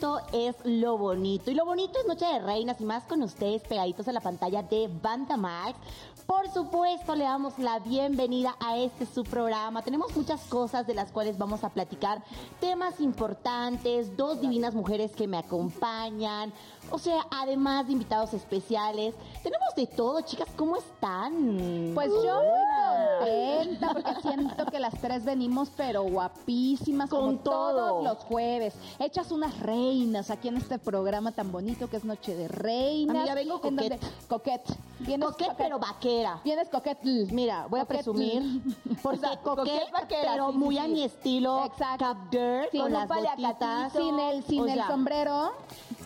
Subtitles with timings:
[0.00, 1.50] momento es lo bonito.
[1.50, 4.62] Y lo bonito es Noche de Reinas y más con ustedes pegaditos a la pantalla
[4.62, 5.78] de Banda Max.
[6.26, 9.80] Por supuesto, le damos la bienvenida a este su programa.
[9.82, 12.22] Tenemos muchas cosas de las cuales vamos a platicar,
[12.60, 16.52] temas importantes, dos divinas mujeres que me acompañan,
[16.90, 19.14] o sea, además de invitados especiales.
[19.42, 21.92] Tenemos de todo, chicas, ¿cómo están?
[21.94, 27.88] Pues yo muy contenta porque siento que las tres venimos pero guapísimas Con como todo.
[27.88, 28.74] todos los jueves.
[28.98, 33.16] Hechas unas reinas aquí en este programa tan bonito que es Noche de Reinas.
[33.16, 34.74] Amiga, vengo Coquette.
[35.00, 36.40] Vienes Coquette, pero vaquera.
[36.44, 37.04] Vienes coquette.
[37.30, 38.42] Mira, voy a presumir.
[39.02, 40.80] Porque coquette, coquette vaquera, pero sí, muy sí.
[40.80, 41.64] a mi estilo.
[41.66, 42.04] Exacto.
[42.04, 43.92] Cap girl, Sin con un las botitas.
[43.92, 45.52] Sin el, sin O el sombrero.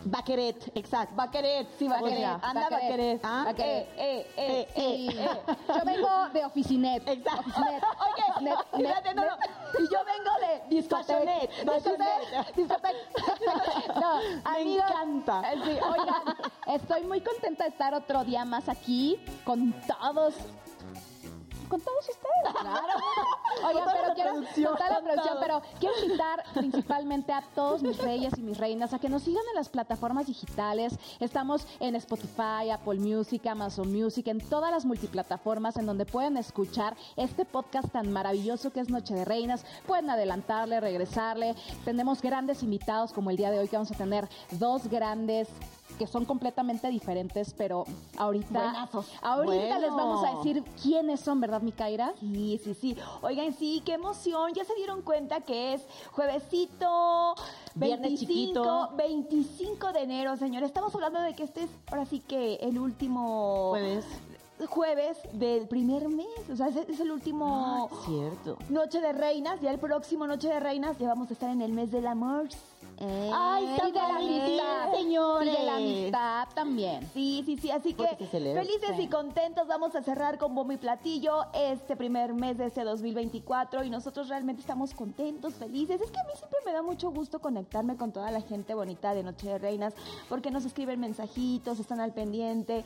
[0.04, 1.14] Vaqueret, exacto.
[1.14, 1.86] Vaqueret, sí.
[1.88, 2.68] O sea, Anda.
[2.70, 3.20] Vaqueret.
[3.24, 5.08] Ah, Eh, eh, eh, Sí.
[5.68, 7.08] Yo vengo de Oficinet.
[7.08, 7.40] Exacto.
[7.40, 7.82] Oficinet.
[8.06, 9.32] Oye, Net, fíjate, no, no.
[9.78, 11.40] Y yo vengo de discoteca.
[11.72, 12.46] Discoteca.
[12.54, 14.00] Discoteca.
[14.00, 15.42] No, Me amigos, encanta.
[15.52, 20.34] sí, oigan, estoy muy contenta de estar otro día más aquí con todos.
[21.72, 22.60] Con todos ustedes.
[22.60, 22.92] Claro.
[23.66, 27.82] Oigan, pero la quiero producción, con toda la producción, pero quiero invitar principalmente a todos
[27.82, 30.98] mis reyes y mis reinas a que nos sigan en las plataformas digitales.
[31.18, 36.94] Estamos en Spotify, Apple Music, Amazon Music, en todas las multiplataformas en donde pueden escuchar
[37.16, 39.64] este podcast tan maravilloso que es Noche de Reinas.
[39.86, 41.54] Pueden adelantarle, regresarle.
[41.86, 45.48] Tenemos grandes invitados como el día de hoy que vamos a tener dos grandes
[46.02, 47.84] que son completamente diferentes, pero
[48.16, 49.06] ahorita, Buenazos.
[49.22, 52.12] ahorita les vamos a decir quiénes son, ¿verdad, Micaira?
[52.18, 52.96] Sí, sí, sí.
[53.20, 54.52] Oigan, sí, qué emoción.
[54.52, 57.36] Ya se dieron cuenta que es juevesito,
[57.76, 58.90] Viernes 25, chiquito.
[58.96, 60.64] 25 de enero, señor.
[60.64, 64.04] Estamos hablando de que este es ahora sí que el último Jueves.
[64.66, 66.26] Jueves del primer mes.
[66.52, 68.56] O sea, es, es el último Ah, cierto.
[68.68, 69.60] Noche de Reinas.
[69.60, 72.48] Ya el próximo Noche de Reinas ya vamos a estar en el mes del amor.
[73.04, 75.48] Ay, y de la amistad, señores.
[75.48, 77.08] Y de la amistad también.
[77.12, 79.02] Sí, sí, sí, así que Porque felices Sí.
[79.02, 83.82] y contentos vamos a cerrar con bombo y platillo este primer mes de este 2024
[83.82, 86.00] y nosotros realmente estamos contentos, felices.
[86.00, 89.14] Es que a mí siempre me da mucho gusto conectarme con toda la gente bonita
[89.14, 89.94] de Noche de Reinas
[90.28, 92.84] porque nos escriben mensajitos, están al pendiente.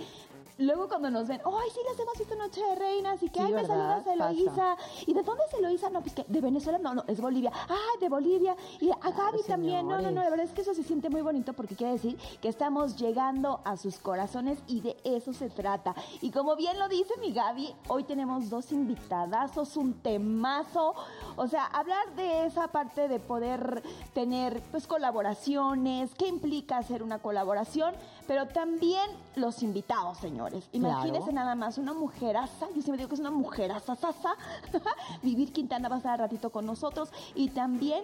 [0.59, 3.23] Luego cuando nos ven, ¡ay, sí las hemos visto Noche de Reinas!
[3.23, 4.77] Y que, Sí, ¡ay, me saludas Eloísa!
[5.07, 5.91] ¿Y de dónde es Eloísa?
[5.91, 7.53] No, pues que de Venezuela, no, no, es Bolivia.
[7.69, 8.57] ¡Ah, de Bolivia!
[8.81, 9.87] Y a Gaby también.
[9.87, 12.17] No, no, no, la verdad es que eso se siente muy bonito porque quiere decir
[12.41, 15.95] que estamos llegando a sus corazones y de eso se trata.
[16.23, 20.95] Y como bien lo dice mi Gaby, hoy tenemos dos invitadazos, un temazo.
[21.37, 23.83] O sea, hablar de esa parte de poder
[24.15, 27.95] tener pues colaboraciones, qué implica hacer una colaboración,
[28.27, 30.69] pero también los invitados, señores.
[30.73, 31.33] Imagínense Claro.
[31.33, 34.35] nada más una mujeraza, yo siempre digo que es una mujeraza, sasa.
[35.23, 38.03] Vivir Quintana va a estar al ratito con nosotros y también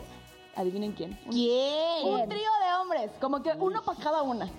[0.57, 1.19] adivinen quién.
[1.27, 2.09] Un ¿Quién?
[2.09, 4.49] un trío de hombres, como que uno para cada una.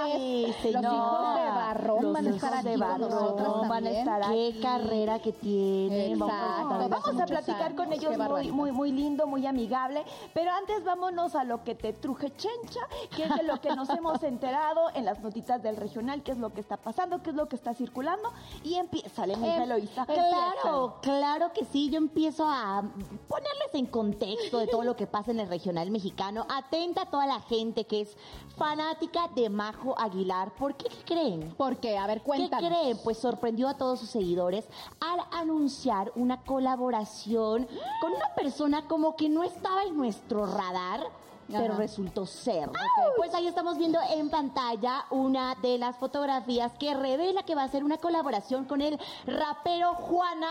[0.00, 4.20] Ay, Los hijos de Barrón van a estar aquí de con nosotros van a estar
[4.32, 4.60] Qué aquí.
[4.60, 6.18] carrera que tienen.
[6.18, 10.04] Vamos a- Vamos platicar años, con ellos muy, muy, muy lindo, muy amigable.
[10.34, 12.80] Pero antes vámonos a lo que te truje chencha,
[13.14, 16.38] que es de lo que nos hemos enterado en las notitas del regional, qué es
[16.38, 18.30] lo que está pasando, qué es lo que está circulando.
[18.62, 19.68] Y empieza, mi Em-.
[20.06, 21.90] Claro, claro que sí.
[21.90, 22.82] Yo empiezo a
[23.28, 26.46] ponerles en contexto de todo lo que pasa en el regional mexicano.
[26.50, 28.16] Atenta a toda la gente que es
[28.56, 30.50] fanática de Majo Aguilar.
[30.54, 31.54] ¿Por qué ¿Qué creen?
[31.56, 31.96] ¿Por qué?
[31.98, 32.68] A ver, ¿Qué cuéntanos.
[32.70, 32.98] creen?
[33.04, 34.66] Pues sorprendió a todos sus seguidores
[35.00, 37.66] al anunciar una colaboración
[38.00, 41.06] con una persona como que no estaba en nuestro radar.
[41.50, 41.78] Pero Ajá.
[41.78, 42.68] resultó ser.
[43.16, 47.68] Pues ahí estamos viendo en pantalla una de las fotografías que revela que va a
[47.68, 50.48] ser una colaboración con el rapero Juana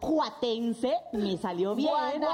[0.00, 0.94] Juatense.
[1.12, 1.88] Me salió bien.
[1.90, 2.28] Juana,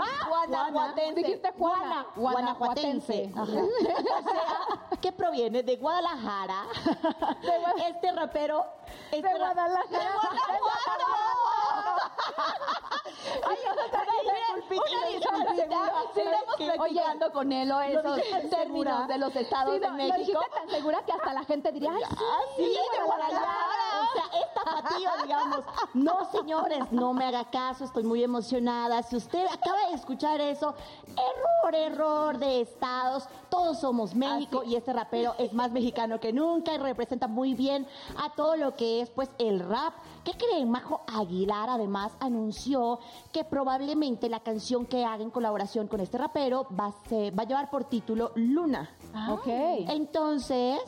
[0.00, 1.14] Ah, Guanajuatense.
[1.14, 2.06] Dijiste Juana.
[2.16, 3.30] Guanajuatense.
[3.32, 3.32] Guanajuatense.
[3.34, 3.52] Ajá.
[4.84, 6.64] O sea, que proviene de Guadalajara.
[7.86, 8.64] Este rapero.
[9.12, 9.84] es De Guadalajara.
[9.90, 9.98] ¡De
[13.46, 15.92] Ay, una disculpita.
[16.14, 18.20] Si estamos practicando con él o esos
[18.50, 19.06] términos segura.
[19.06, 20.40] de los estados de no, México.
[20.54, 22.02] Tan segura que hasta la gente diría, ay,
[22.56, 23.48] sí, Ah, de Guadalajara.
[24.02, 25.60] O sea, es tapatío, digamos.
[25.94, 29.02] No, señores, no me haga caso, estoy muy emocionada.
[29.02, 30.74] Si usted acaba de escuchar eso,
[31.08, 33.28] error, error de estados.
[33.48, 37.86] Todos somos México y este rapero es más mexicano que nunca y representa muy bien
[38.16, 39.94] a todo lo que es, pues, el rap.
[40.24, 40.70] ¿Qué creen?
[40.70, 42.98] Majo Aguilar, además, anunció
[43.32, 47.42] que probablemente la canción que haga en colaboración con este rapero va a, ser- va
[47.42, 48.90] a llevar por título Luna.
[49.30, 49.46] Ok.
[49.46, 50.80] Entonces,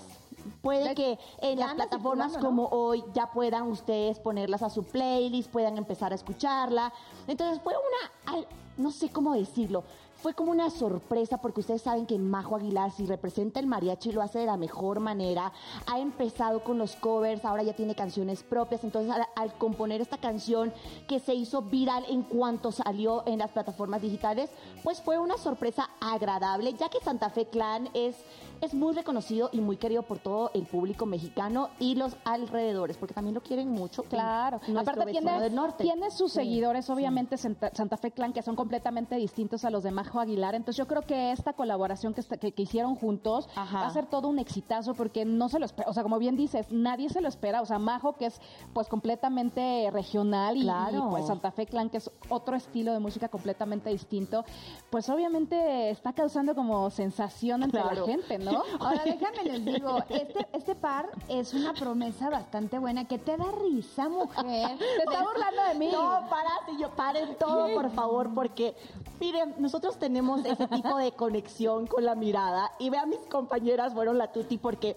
[0.62, 5.50] puede De- que en las plataformas como hoy ya puedan ustedes ponerlas a su playlist,
[5.50, 6.92] puedan empezar a escucharla.
[7.26, 8.44] Entonces fue una,
[8.76, 9.84] no sé cómo decirlo,
[10.16, 14.22] fue como una sorpresa porque ustedes saben que Majo Aguilar, si representa el mariachi, lo
[14.22, 15.52] hace de la mejor manera.
[15.86, 18.84] Ha empezado con los covers, ahora ya tiene canciones propias.
[18.84, 20.72] Entonces, al, al componer esta canción
[21.06, 24.50] que se hizo viral en cuanto salió en las plataformas digitales,
[24.82, 28.16] pues fue una sorpresa agradable, ya que Santa Fe Clan es
[28.60, 33.14] es muy reconocido y muy querido por todo el público mexicano y los alrededores, porque
[33.14, 34.02] también lo quieren mucho.
[34.04, 35.84] Claro, aparte tiene, del norte.
[35.84, 36.40] tiene sus Sí.
[36.40, 40.54] seguidores, obviamente Santa, Santa Fe Clan, que son completamente distintos a los de Majo Aguilar.
[40.54, 43.80] Entonces yo creo que esta colaboración que, está- que, que hicieron juntos Ajá.
[43.80, 46.36] va a ser todo un exitazo porque no se lo espera, o sea, como bien
[46.36, 47.62] dices, nadie se lo espera.
[47.62, 48.40] O sea, Majo, que es
[48.72, 50.98] pues completamente regional y, Claro.
[50.98, 54.44] y, pues Santa Fe Clan, que es otro estilo de música completamente distinto,
[54.90, 58.00] pues obviamente está causando como sensación entre Claro.
[58.00, 58.45] la gente, ¿no?
[58.80, 63.46] Ahora déjame les digo, este, este par es una promesa bastante buena que te da
[63.62, 64.78] risa, mujer.
[64.78, 65.90] Te está burlando de mí.
[65.92, 68.74] No, para, y yo, paren todo, por favor, porque
[69.20, 74.18] miren, nosotros tenemos ese tipo de conexión con la mirada y vean mis compañeras fueron
[74.18, 74.96] la tuti porque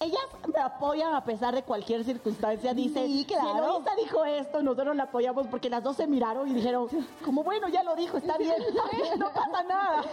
[0.00, 0.20] ellas
[0.54, 2.72] me apoyan a pesar de cualquier circunstancia.
[2.72, 3.50] Dice, Sí, claro.
[3.52, 6.86] si Eloísa dijo esto, nosotros la apoyamos porque las dos se miraron y dijeron,
[7.24, 8.54] como bueno, ya lo dijo, está bien,
[9.18, 10.04] no pasa nada.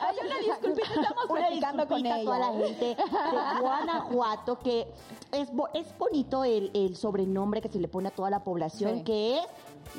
[0.00, 2.66] Ay, una disculpita, estamos Una platicando con disculpita a toda la ella.
[2.68, 4.88] gente de Guanajuato, que
[5.32, 9.04] es, es bonito el, el sobrenombre que se le pone a toda la población, Sí.
[9.04, 9.44] que es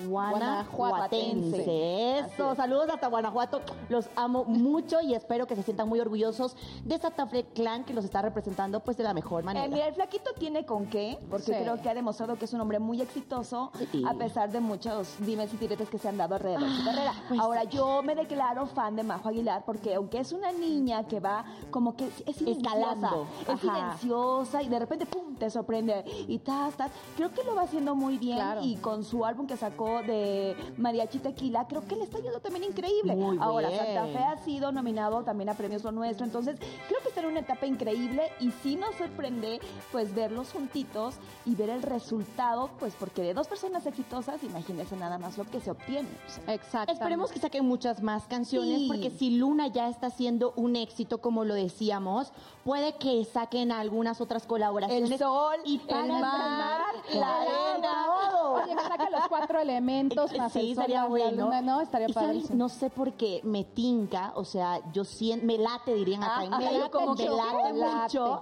[0.08, 2.20] Guanajuatense.
[2.20, 3.62] Eso, saludos hasta Guanajuato.
[3.90, 7.94] Los amo mucho y espero que se sientan muy orgullosos de Santa Fe Clan que
[7.94, 9.66] los está representando pues de la mejor manera.
[9.66, 11.52] Eh, mira, el flaquito tiene con qué, porque Sí.
[11.62, 14.04] creo que ha demostrado que es un hombre muy exitoso, Sí.
[14.08, 17.14] a pesar de muchos dimes y diretes que se han dado alrededor de su carrera.
[17.28, 21.20] pues Ahora, yo me declaro fan de Majo Aguilar, porque aunque es una niña que
[21.20, 23.12] va como que es silenciosa,
[23.48, 26.04] es silenciosa y de repente, ¡pum!, te sorprende.
[26.28, 26.92] Y tas, tas.
[27.16, 28.62] Creo que lo va haciendo muy bien Claro.
[28.64, 32.64] y con su álbum que sacó de Mariachi Tequila, creo que le está yendo también
[32.64, 33.16] increíble.
[33.16, 33.80] Muy Ahora, bien.
[33.86, 36.58] Santa Fe ha sido nominado también a Premios Lo Nuestro, entonces
[36.88, 39.60] creo que está en una etapa increíble y sí nos sorprende
[39.92, 45.18] pues verlos juntitos y ver el resultado, pues porque de dos personas exitosas, imagínense nada
[45.18, 46.08] más lo que se obtiene.
[46.48, 46.94] Exacto.
[46.94, 48.88] Esperemos que saquen muchas más canciones, Sí.
[48.88, 52.32] porque si Luna ya está siendo un éxito, como lo decíamos,
[52.64, 55.12] puede que saquen algunas otras colaboraciones.
[55.12, 58.06] El sol, y el para mar, estrenar la arena.
[58.06, 58.54] todo.
[58.64, 61.46] Oye, saque los cuatro elementos más sí, el sol, bueno.
[61.46, 61.82] luna, ¿no?
[61.82, 62.58] Estaría padrísimo.
[62.58, 66.90] No sé por qué me tinca, o sea, yo siento, me late, dirían acá, Ah,
[66.92, 67.96] como me que late me late.
[68.20, 68.42] mucho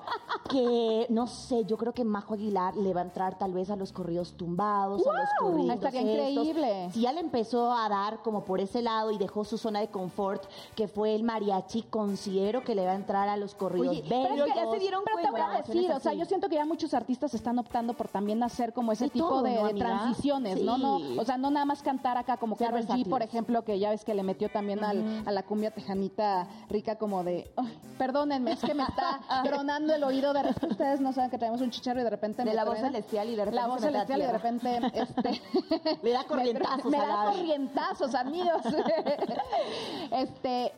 [0.50, 3.76] que, no sé, yo creo que Majo Aguilar le va a entrar tal vez a
[3.76, 6.14] los corridos tumbados, a los corridos Estaría estos.
[6.46, 6.90] increíble.
[6.94, 9.88] Si ya le empezó a dar como por ese lado y dejó su zona de
[9.90, 10.44] confort,
[10.76, 14.36] que fue el mariachi, considero que le va a entrar a los corridos Oye, pero
[14.36, 14.56] bélicos.
[14.56, 15.64] ya se dieron Pero te voy a cuenta.
[15.72, 18.92] decir, o sea, yo siento que ya muchos artistas están optando por también hacer como
[18.92, 20.78] ese De tipo todo, de, ¿no, de transiciones, ¿no?
[20.78, 21.13] no Sí.
[21.18, 23.08] O sea, no nada más cantar acá como Ser Karol G, versátiles.
[23.10, 26.96] por ejemplo, que ya ves que le metió también al- a la cumbia tejanita rica
[26.98, 31.14] como de, "Ay, perdónenme, es que me está tronando el oído, de repente ustedes no
[31.14, 33.46] saben que traemos un chicharro y de repente De me la voz celestial y de
[33.46, 35.42] repente La voz celestial y de repente este,
[36.04, 38.62] Le da me- corrientazos Me, al da corrientazos, amigos.
[40.12, 40.72] este,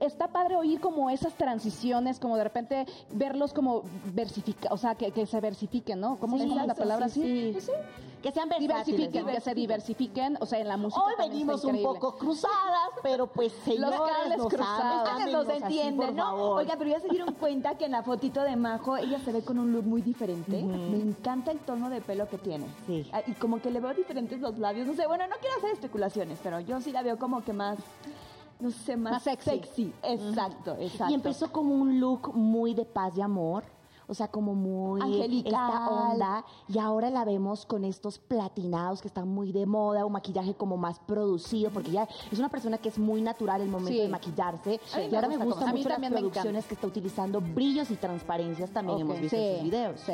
[0.00, 3.82] está padre oír como esas transiciones, como de repente verlos como
[4.12, 6.16] versificar, o sea, que, que se versifiquen, ¿no?
[6.18, 7.60] ¿Cómo se llama la Exacto, palabra sí, así?
[7.60, 7.66] sí.
[7.66, 7.72] Sí.
[8.22, 9.32] Que sean versátiles, Diversifiquen, ¿no?
[9.32, 9.54] que se diversifiquen,
[10.40, 11.02] o sea, en la música.
[11.02, 15.08] Hoy venimos un poco cruzadas, pero pues señores, cables nos cruzados.
[15.08, 16.24] amen, nos entienden, ¿no?
[16.24, 16.58] favor.
[16.58, 19.42] Oiga, pero ya se dieron cuenta que en la fotito de Majo ella se ve
[19.42, 20.62] con un look muy diferente.
[20.62, 22.66] Me encanta el tono de pelo que tiene.
[22.86, 23.08] Sí.
[23.12, 24.86] Ah, Y como que le veo diferentes los labios.
[24.86, 27.78] No sé, bueno, no quiero hacer especulaciones, pero yo sí la veo como que más,
[28.58, 29.92] no sé, más, Más sexy.
[30.02, 31.10] Exacto, exacto.
[31.10, 33.64] Y empezó como un look muy de paz y amor.
[34.10, 35.46] O sea, como muy Angelical.
[35.70, 36.44] esta onda.
[36.68, 40.76] Y ahora la vemos con estos platinados que están muy de moda, un maquillaje como
[40.76, 43.98] más producido, porque ya es una persona que es muy natural el momento Sí.
[43.98, 44.80] de maquillarse.
[44.96, 47.40] Mí Y ahora me gusta gustan cómo- A mí mucho las producciones que está utilizando
[47.40, 48.70] brillos y transparencias.
[48.70, 50.00] También hemos visto sí, en sus videos.
[50.00, 50.12] sí.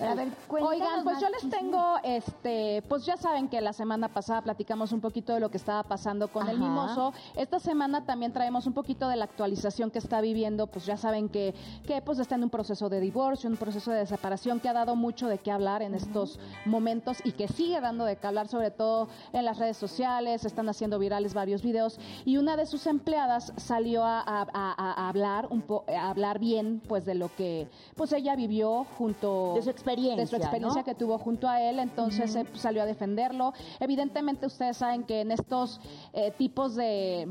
[0.00, 4.06] A ver, cuéntanos Oigan, pues yo les tengo, este, pues ya saben que la semana
[4.08, 7.12] pasada platicamos un poquito de lo que estaba pasando con el mimoso.
[7.34, 11.28] Esta semana también traemos un poquito de la actualización que está viviendo, pues ya saben
[11.28, 11.52] que,
[11.84, 14.96] que pues está en un proceso de divorcio, un proceso de separación que ha dado
[14.96, 18.70] mucho de qué hablar en estos momentos y que sigue dando de qué hablar, sobre
[18.70, 23.52] todo en las redes sociales, están haciendo virales varios videos y una de sus empleadas
[23.56, 27.68] salió a, a- a- a hablar un po, a hablar bien, pues de lo que,
[27.96, 30.84] pues ella vivió junto De su experiencia, de su experiencia ¿no?
[30.84, 33.52] que tuvo junto a él, entonces eh, salió a defenderlo.
[33.80, 35.80] Evidentemente ustedes saben que en estos
[36.12, 37.28] eh, tipos de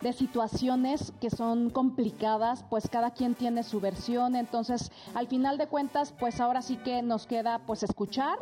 [0.00, 5.66] de situaciones que son complicadas, pues cada quien tiene su versión, entonces al final de
[5.66, 8.38] cuentas, pues ahora sí que nos queda pues escuchar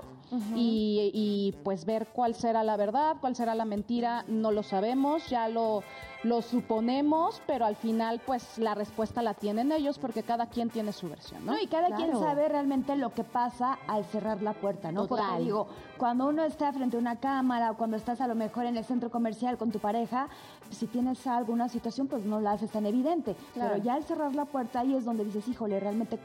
[0.55, 5.29] y, y, pues ver cuál será la verdad, cuál será la mentira, no lo sabemos,
[5.31, 5.85] ya lo,
[6.23, 10.93] lo suponemos, pero al final pues la respuesta la tienen ellos porque cada quien tiene
[10.93, 11.53] su versión, ¿no?
[11.53, 15.07] No, y cada quien sabe realmente lo que pasa al cerrar la puerta, ¿no?
[15.07, 15.27] Total.
[15.27, 15.69] Porque digo,
[15.99, 18.85] cuando uno está frente a una cámara o cuando estás a lo mejor en el
[18.85, 20.29] centro comercial con tu pareja,
[20.71, 23.37] si tienes alguna situación, pues no la haces tan evidente.
[23.55, 23.73] Claro.
[23.73, 26.19] Pero ya al cerrar la puerta ahí es donde dices, híjole, realmente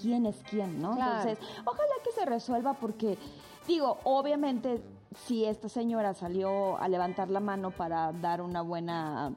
[0.00, 0.94] quién es quién, ¿no?
[0.94, 1.28] Claro.
[1.28, 3.18] Entonces, ojalá que se resuelva porque,
[3.66, 4.82] digo, obviamente
[5.26, 9.32] si esta señora salió a levantar la mano para dar una buena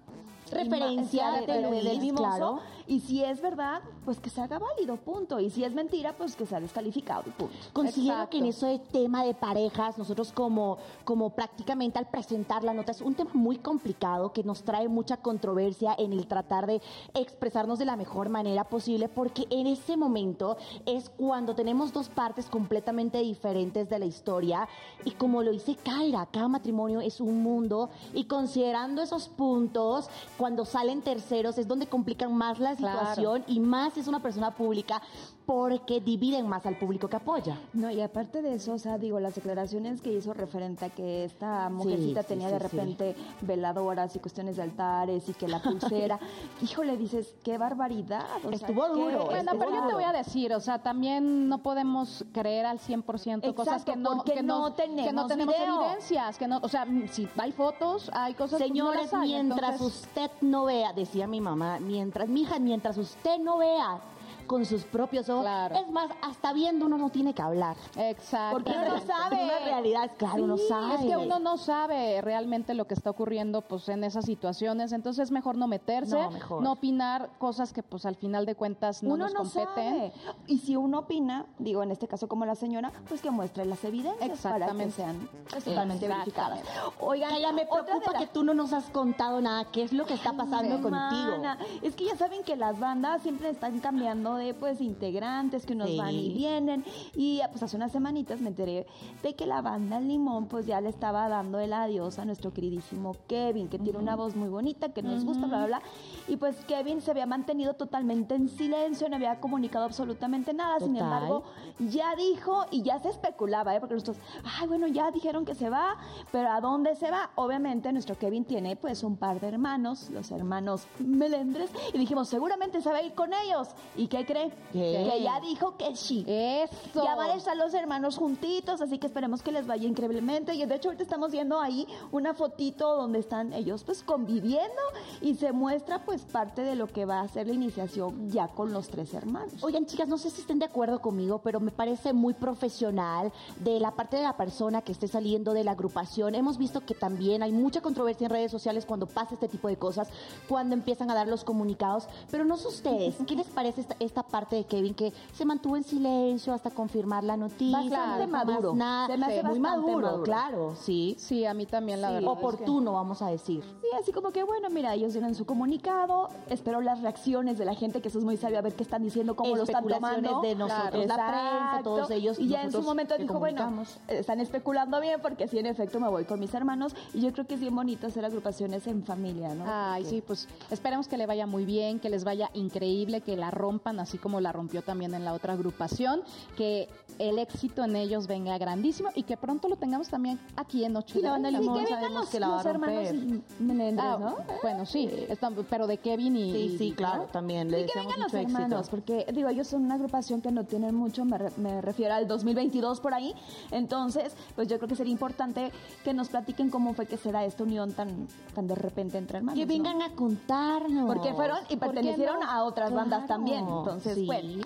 [0.52, 2.60] Referencia de de- del mimoso, claro.
[2.88, 5.40] Y si es verdad, pues que se haga válido, punto.
[5.40, 7.54] Y si es mentira, pues que sea descalificado, punto.
[7.72, 8.30] Considero Exacto.
[8.32, 13.02] que en ese tema de parejas, nosotros como, como prácticamente al presentar la nota, es
[13.02, 16.82] un tema muy complicado que nos trae mucha controversia en el tratar de
[17.14, 22.48] expresarnos de la mejor manera posible, porque en ese momento es cuando tenemos dos partes
[22.48, 24.68] completamente diferentes de la historia
[25.06, 30.66] y como lo dice Kaira, cada matrimonio es un mundo y considerando esos puntos, cuando
[30.66, 35.02] salen terceros es donde complican más la Situación y más si es una persona pública
[35.46, 37.58] porque dividen más al público que apoya.
[37.74, 41.26] No, y aparte de eso, o sea, digo, las declaraciones que hizo referente a que
[41.26, 42.68] esta mujercita sí, tenía sí, de sí.
[42.68, 46.20] repente veladoras y cuestiones de altares y que la pulsera,
[46.62, 48.26] híjole, dices, qué barbaridad.
[48.38, 50.80] o sea, Estuvo qué- duro, Bueno, Estuvo pero yo te voy a decir, o sea,
[50.80, 55.28] también no podemos creer al 100% cosas Exacto, que no, que no que no tenemos
[55.28, 59.14] tenemos evidencias, que no, o sea, si hay fotos, hay cosas pues, no Señores, las
[59.22, 64.00] hay, mientras entonces- usted no vea, decía mi mamá, mientras, mija, mientras usted no vea
[64.46, 65.76] con sus propios ojos, Claro.
[65.76, 67.76] es más, hasta viendo uno no tiene que hablar.
[67.96, 68.58] Exacto.
[68.58, 69.36] Porque uno no sabe.
[69.36, 70.96] Es una realidad, claro, uno Sí, sabe.
[70.96, 75.24] Es que uno no sabe realmente lo que está ocurriendo pues en esas situaciones, entonces
[75.26, 76.68] es mejor no meterse, No, mejor.
[76.68, 80.12] opinar cosas que pues al final de cuentas no uno nos no competen.
[80.12, 80.14] sabe.
[80.48, 83.84] Y si uno opina, digo, en este caso como la señora, pues que muestre las
[83.84, 86.60] evidencias para que sean pues, totalmente verificadas.
[87.00, 89.66] Oigan, Kaira, me preocupa que tú no nos has contado nada.
[89.72, 90.92] ¿Qué es lo que está pasando contigo?
[90.92, 95.74] Mana, Es que ya saben que las bandas siempre están cambiando de pues integrantes, que
[95.74, 95.98] unos Sí.
[95.98, 96.84] van y vienen.
[97.16, 98.86] Y pues hace unas semanitas me enteré
[99.22, 102.54] de que la banda El Limón pues ya le estaba dando el adiós a nuestro
[102.54, 105.82] queridísimo Kevin, que tiene una voz muy bonita, que nos gusta, bla, bla, bla.
[106.28, 110.80] Y pues Kevin se había mantenido totalmente en silencio, no había comunicado absolutamente nada.
[110.80, 111.44] Sin embargo,
[111.80, 113.80] ya dijo y ya se especulaba, ¿eh?
[113.80, 114.18] porque nosotros,
[114.60, 115.98] ay, bueno, ya dijeron que se va,
[116.32, 117.32] pero ¿a dónde se va?
[117.36, 122.82] Obviamente nuestro Kevin tiene pues un par de hermanos, los hermanos Melendres, y dijimos, seguramente
[122.82, 123.70] se va a ir con ellos.
[123.96, 124.50] ¿Y qué cree?
[124.72, 125.10] ¿Qué?
[125.12, 126.24] Que ya dijo que sí.
[126.28, 127.04] Eso.
[127.04, 130.54] Ya van a estar los hermanos juntitos, así que esperemos que les vaya increíblemente.
[130.54, 134.82] Y de hecho ahorita estamos viendo ahí una fotito donde están ellos pues conviviendo
[135.22, 138.74] y se muestra pues parte de lo que va a ser la iniciación ya con
[138.74, 139.54] los tres hermanos.
[139.62, 143.80] Oigan, chicas, no sé si estén de acuerdo conmigo, pero me parece muy profesional de
[143.80, 146.36] la parte de la persona que esté saliendo de la agrupación.
[146.36, 149.78] Hemos visto que también hay mucha controversia en redes sociales cuando pasa este tipo de
[149.78, 150.10] cosas,
[150.48, 152.08] cuando empiezan a dar los comunicados.
[152.30, 155.76] Pero no sé ustedes, ¿qué les parece esta, esta parte de Kevin que se mantuvo
[155.78, 157.80] en silencio hasta confirmar la noticia?
[157.80, 158.76] Bastante no maduro.
[158.76, 159.08] Nada.
[159.08, 160.24] Se me hace muy maduro, maduro.
[160.24, 161.16] claro, sí.
[161.18, 162.14] Sí, a mí también la Sí.
[162.16, 162.34] verdad.
[162.34, 163.64] es que- Oportuno, vamos a decir.
[163.64, 167.74] Sí, así como que bueno, mira, ellos dieron su comunicado, espero las reacciones de la
[167.74, 170.42] gente, que eso es muy sabio, a ver qué están diciendo, cómo lo están tomando.
[170.42, 175.00] de nosotros, la prensa, todos ellos, Y ya en su momento dijo, bueno, están especulando
[175.00, 177.60] bien, porque sí, en efecto, me voy con mis hermanos, y yo creo que es
[177.62, 179.64] bien bonito hacer agrupaciones en familia, ¿no?
[179.68, 183.38] Ay, Porque- sí, pues esperemos que le vaya muy bien, que les vaya increíble, que
[183.38, 186.22] la rompan así como la rompió también en la otra agrupación,
[186.56, 186.88] que
[187.20, 191.14] el éxito en ellos venga grandísimo y que pronto lo tengamos también aquí en Ocho
[191.16, 193.14] Sí, Limón que vengan los, que la los hermanos.
[193.60, 194.36] Melendres, Ah, ¿no?
[194.62, 196.52] Bueno, sí, están- pero de Kevin y...
[196.70, 197.70] Sí, sí, y- claro, también.
[197.72, 198.62] Le que deseamos vengan los mucho éxito.
[198.62, 202.14] hermanos, porque digo, ellos son una agrupación que no tienen mucho, me, re- me refiero
[202.14, 203.34] al 2022 por ahí.
[203.72, 205.72] Entonces, pues yo creo que sería importante
[206.04, 209.38] que nos platiquen cómo fue que se da esta unión tan, tan de repente entre
[209.38, 209.60] hermanos.
[209.60, 209.74] Que ¿no?
[209.74, 211.06] vengan a contarnos.
[211.06, 212.50] Porque fueron y ¿Por qué pertenecieron no?
[212.50, 213.60] a otras bandas también.
[213.60, 214.26] Entonces, sí.
[214.26, 214.64] bueno.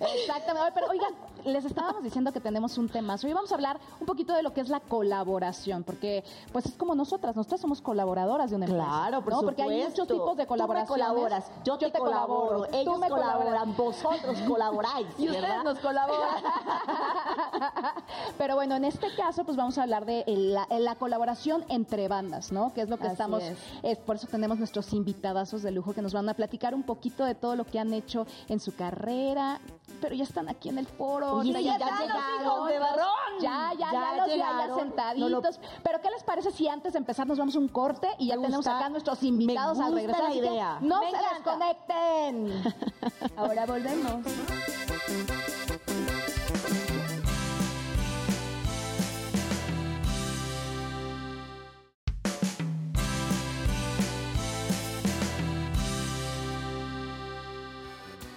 [0.00, 0.72] Exactamente.
[0.74, 4.32] Pero oigan, les estábamos diciendo que tenemos un temazo y vamos a hablar un poquito
[4.34, 8.56] de lo que es la colaboración, porque pues es como nosotras, nosotras somos colaboradoras de
[8.56, 8.86] una empresa.
[8.86, 9.40] Claro, por ¿no?
[9.42, 15.06] Porque hay muchos tipos de me colaboras, yo te, colaboro, ellos me colaboran, vosotros colaboráis,
[15.18, 15.64] Y ustedes ¿verdad?
[15.64, 16.42] nos colaboran.
[18.38, 22.52] Pero bueno, en este caso, pues vamos a hablar de la, la colaboración entre bandas,
[22.52, 22.72] ¿no?
[22.72, 23.58] Que es lo que Así estamos, es.
[23.82, 27.24] es, por eso tenemos nuestros invitadazos de lujo que nos van a platicar un poquito
[27.24, 29.60] de todo lo que han hecho en su carrera,
[30.00, 31.31] pero ya están aquí en el foro.
[31.32, 32.66] Oye, ya ya ya llegaron.
[32.68, 33.08] de Barrón.
[33.40, 34.78] Ya, ya, ya, Ya los llegaron.
[34.78, 35.60] sentaditos.
[35.82, 38.36] Pero ¿qué les parece si antes de empezar nos vamos a un corte y ya
[38.36, 40.28] Me tenemos gusta- acá a nuestros me invitados al gusta regresar?
[40.30, 40.78] la idea.
[40.80, 42.62] No Me se desconecten.
[43.36, 44.20] Ahora volvemos.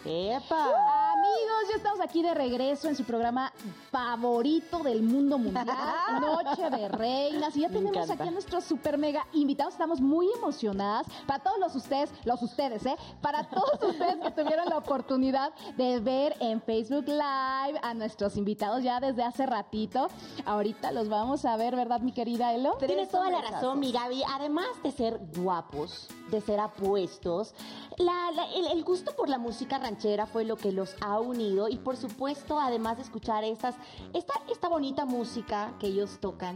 [0.05, 0.65] ¡Epa!
[0.65, 3.51] Amigos, ya estamos aquí de regreso en su programa
[3.91, 5.67] favorito del mundo mundial,
[6.21, 7.55] Noche de Reinas.
[7.55, 8.13] Y ya Me tenemos encanta.
[8.23, 9.73] aquí a nuestros super mega invitados.
[9.73, 11.07] Estamos muy emocionadas.
[11.25, 12.95] Para todos los ustedes, los ustedes, ¿eh?
[13.21, 18.83] Para todos ustedes que tuvieron la oportunidad de ver en Facebook Live a nuestros invitados
[18.83, 20.07] ya desde hace ratito.
[20.45, 22.75] Ahorita los vamos a ver, ¿verdad, mi querida Elo?
[22.85, 24.23] Tienes toda la razón, mi Gaby.
[24.35, 27.53] Además de ser guapos, de ser apuestos,
[27.97, 31.54] la- la- el, el gusto por la música ranchera fue lo que los ha unido
[31.69, 33.75] y por supuesto, además de escuchar estas,
[34.13, 36.55] esta, esta bonita música que ellos tocan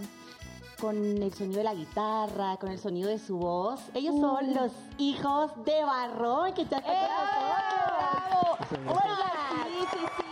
[0.79, 4.71] con el sonido de la guitarra, con el sonido de su voz, ellos son los
[4.97, 8.79] hijos de Barrón que están con nosotros.
[8.87, 9.29] Oigan,
[9.65, 10.28] Sí, sí, sí.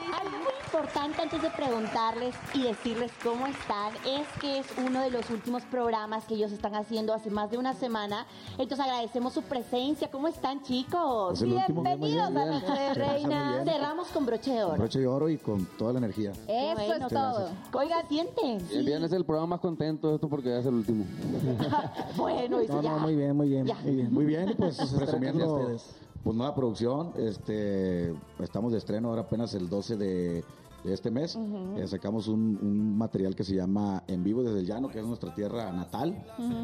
[0.77, 5.63] Importante antes de preguntarles y decirles cómo están es que es uno de los últimos
[5.63, 8.27] programas que ellos están haciendo hace más de una semana.
[8.59, 10.11] Entonces agradecemos su presencia.
[10.11, 11.41] ¿Cómo están, chicos?
[11.41, 11.47] Es.
[11.47, 13.65] Bienvenidos a de la bien.
[13.65, 14.77] Cerramos con broche de Con oro.
[14.77, 16.31] broche de oro y con toda la energía.
[16.31, 17.39] Eso bueno, es todo.
[17.39, 17.69] gracias.
[17.71, 18.67] ¿Cómo se sienten?
[18.71, 21.05] El viernes es el programa más contento de esto porque ya es el último.
[22.17, 22.91] bueno, eso No, ya.
[22.91, 23.73] no, muy bien, muy bien, Ya.
[23.83, 24.13] muy bien.
[24.13, 25.95] Muy bien, y pues presumiendo ustedes.
[26.23, 30.43] pues nueva producción, este estamos de estreno ahora apenas el 12 de,
[30.87, 31.37] de este mes.
[31.75, 35.05] Eh, sacamos un, un material que se llama En vivo desde el llano, que es
[35.05, 36.23] nuestra tierra natal.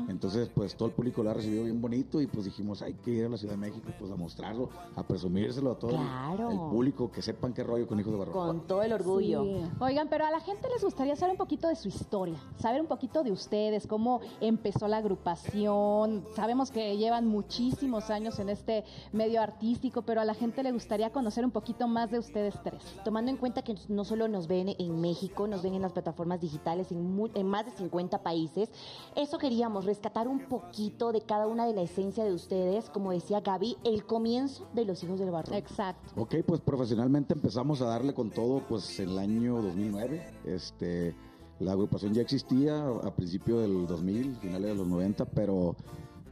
[0.10, 3.12] Entonces, pues todo el público lo ha recibido bien bonito y pues dijimos, hay que
[3.12, 6.50] ir a la Ciudad de México pues a mostrarlo, a presumírselo a todo el- Claro.
[6.52, 8.32] el público, que sepan qué rollo con Hijos de Barro.
[8.32, 9.44] Con todo el orgullo.
[9.44, 9.62] Sí.
[9.80, 12.88] Oigan, pero a la gente les gustaría saber un poquito de su historia, saber un
[12.88, 16.24] poquito de ustedes, cómo empezó la agrupación.
[16.36, 21.12] Sabemos que llevan muchísimos años en este medio artístico, pero a la gente le gustaría
[21.12, 22.82] conocer un poquito más de ustedes tres.
[23.04, 26.40] Tomando en cuenta que no solo nos ven en México, nos ven en las plataformas
[26.40, 28.70] digitales en, mu- en más de 50 países,
[29.16, 33.42] eso queríamos, rescatar un poquito de cada una de la esencia de ustedes, como decía
[33.42, 35.52] Gaby, el comienzo de los hijos del barro.
[35.56, 36.12] Exacto.
[36.22, 40.24] Ok, pues profesionalmente empezamos a darle con todo pues en el año 2009.
[40.46, 41.16] Este,
[41.60, 45.76] la agrupación ya existía a principio del 2000, finales de los 90, pero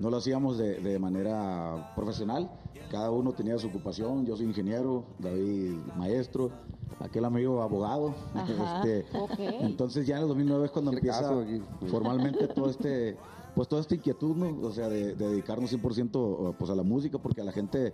[0.01, 2.49] no lo hacíamos de, de manera profesional.
[2.89, 4.25] Cada uno tenía su ocupación.
[4.25, 6.49] Yo soy ingeniero, David maestro,
[6.99, 8.13] aquel amigo abogado.
[8.33, 9.05] Ajá, Este.
[9.61, 11.61] Entonces ya en el 2009 es cuando empieza caso aquí.
[11.87, 13.17] formalmente todo este
[13.55, 14.65] pues toda esta inquietud, ¿no?
[14.65, 17.93] O sea, de, de dedicarnos 100% pues a la música porque a la gente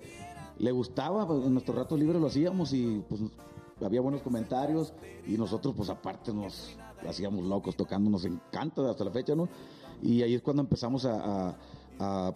[0.59, 3.21] le gustaba, pues, en nuestros ratos libres lo hacíamos y pues
[3.83, 4.93] había buenos comentarios
[5.27, 9.49] y nosotros pues aparte nos hacíamos locos tocando, nos encanta hasta la fecha, ¿no?
[10.03, 11.55] Y ahí es cuando empezamos a, a-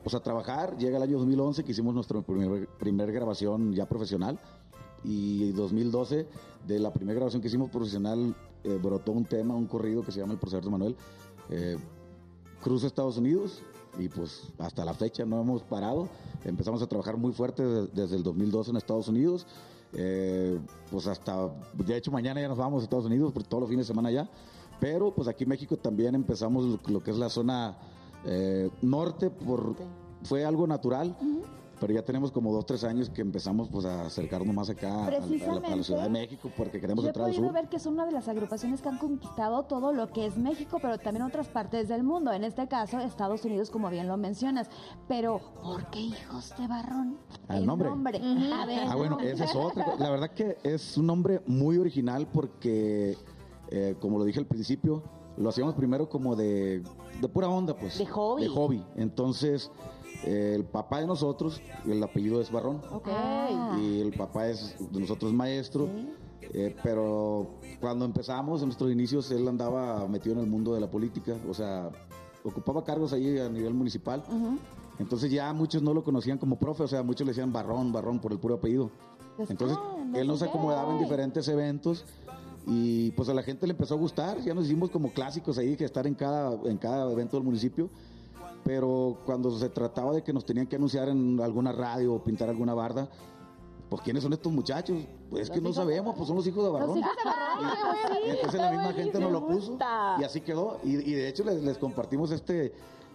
[0.03, 4.39] pues a trabajar, llega el año 2011 que hicimos nuestra primer, primer grabación ya profesional
[5.03, 6.27] y 2012
[6.67, 10.19] de la primera grabación que hicimos profesional eh, brotó un tema, un corrido que se
[10.19, 10.95] llama El Proceder de Manuel.
[11.49, 11.77] Eh,
[12.63, 13.61] cruzo Estados Unidos
[13.97, 16.07] y pues hasta la fecha no hemos parado.
[16.45, 19.45] Empezamos a trabajar muy fuerte de- desde el 2012 en Estados Unidos.
[19.93, 20.57] Eh,
[20.89, 23.87] pues hasta, de hecho mañana ya nos vamos a Estados Unidos por todos los fines
[23.87, 24.29] de semana ya.
[24.79, 27.77] Pero pues aquí en México también empezamos lo que es la zona
[28.25, 29.75] eh, norte, por,
[30.23, 31.15] fue algo natural.
[31.79, 35.07] Pero ya tenemos como dos, tres años que empezamos pues a acercarnos más acá a,
[35.07, 35.81] a la- a la.
[35.83, 37.53] Ciudad de México porque queremos Yo he entrar al podido sur.
[37.55, 40.77] ver que son una de las agrupaciones que han conquistado todo lo que es México,
[40.79, 42.31] pero también otras partes del mundo.
[42.33, 44.69] En este caso, Estados Unidos, como bien lo mencionas.
[45.07, 47.17] Pero, ¿por qué hijos de barrón?
[47.49, 47.89] El nombre.
[47.89, 49.95] A ver, Ah, bueno, esa es otra.
[49.97, 53.17] La verdad que es un nombre muy original porque,
[53.71, 55.01] eh, como lo dije al principio,
[55.37, 56.83] lo hacíamos primero como de,
[57.19, 57.97] de pura onda, pues.
[57.97, 58.43] De hobby.
[58.43, 58.85] De hobby.
[58.95, 59.71] Entonces,
[60.23, 62.81] eh, el papá de nosotros, el apellido es Barrón.
[62.91, 63.07] Ok.
[63.09, 63.77] Ah.
[63.81, 65.89] Y el papá es de nosotros maestro.
[66.53, 67.47] Eh, pero
[67.79, 71.35] cuando empezamos, en nuestros inicios, él andaba metido en el mundo de la política.
[71.49, 71.89] O sea,
[72.43, 74.23] ocupaba cargos ahí a nivel municipal.
[74.99, 78.19] Entonces ya muchos no lo conocían como profe, o sea, muchos le decían barrón, barrón
[78.19, 78.91] por el puro apellido.
[79.37, 82.05] Pues, Entonces ah, no él nos acomodaba en diferentes eventos
[82.65, 85.75] y pues a la gente le empezó a gustar, ya nos hicimos como clásicos ahí
[85.75, 87.89] que estar en cada, en cada evento del municipio.
[88.63, 92.47] Pero cuando se trataba de que nos tenían que anunciar en alguna radio o pintar
[92.47, 93.09] alguna barda,
[93.89, 95.03] pues ¿quiénes son estos muchachos?
[95.29, 96.99] Pues es que no sabemos, pues son los hijos de Barrón.
[96.99, 99.77] hijos de Barrón, Y entonces la misma gente nos lo puso
[100.19, 100.79] y así quedó.
[100.83, 102.73] Y, y de hecho les, les compartimos este,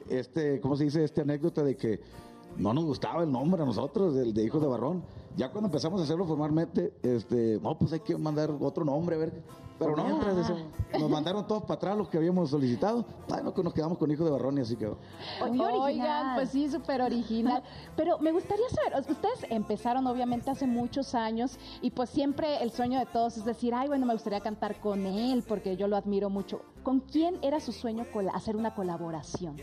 [0.08, 1.04] este, ¿cómo se dice?
[1.04, 2.00] Este anécdota de que
[2.58, 5.02] no nos gustaba el nombre a nosotros, el de Hijos de Barrón.
[5.36, 9.18] Ya cuando empezamos a hacerlo formalmente, este, no, pues hay que mandar otro nombre, a
[9.18, 9.42] ver.
[9.78, 10.20] Pero no,
[10.98, 13.04] nos mandaron todos para atrás los que habíamos solicitado.
[13.28, 14.96] Bueno, que nos quedamos con Hijos de Barrón y así quedó.
[15.42, 17.62] Oigan, pues sí, súper original.
[17.94, 22.98] Pero me gustaría saber, ustedes empezaron obviamente hace muchos años y pues siempre el sueño
[22.98, 26.30] de todos es decir, ay, bueno, me gustaría cantar con él porque yo lo admiro
[26.30, 26.62] mucho.
[26.82, 29.56] ¿Con quién era su sueño hacer una colaboración?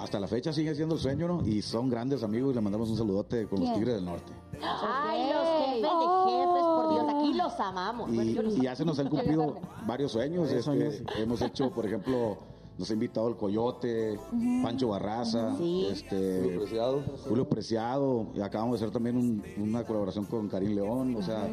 [0.00, 1.46] Hasta la fecha sigue siendo el sueño, ¿no?
[1.46, 3.72] Y son grandes amigos y le mandamos un saludote con los.
[3.74, 4.32] Tigres del Norte.
[4.62, 6.26] Ay, los jefes de Oh.
[6.26, 8.06] jefes, por Dios, aquí los amamos.
[8.14, 10.46] Bueno, Y, los y ya se nos han cumplido varios sueños.
[10.48, 10.94] Varios este, sueños.
[11.18, 12.38] hemos hecho, por ejemplo,
[12.78, 14.18] nos ha invitado el Coyote,
[14.62, 15.86] Pancho Barraza, Sí.
[15.90, 17.02] este, Julio Preciado.
[17.28, 21.46] Julio Preciado, y acabamos de hacer también un- una colaboración con Karim León, o sea,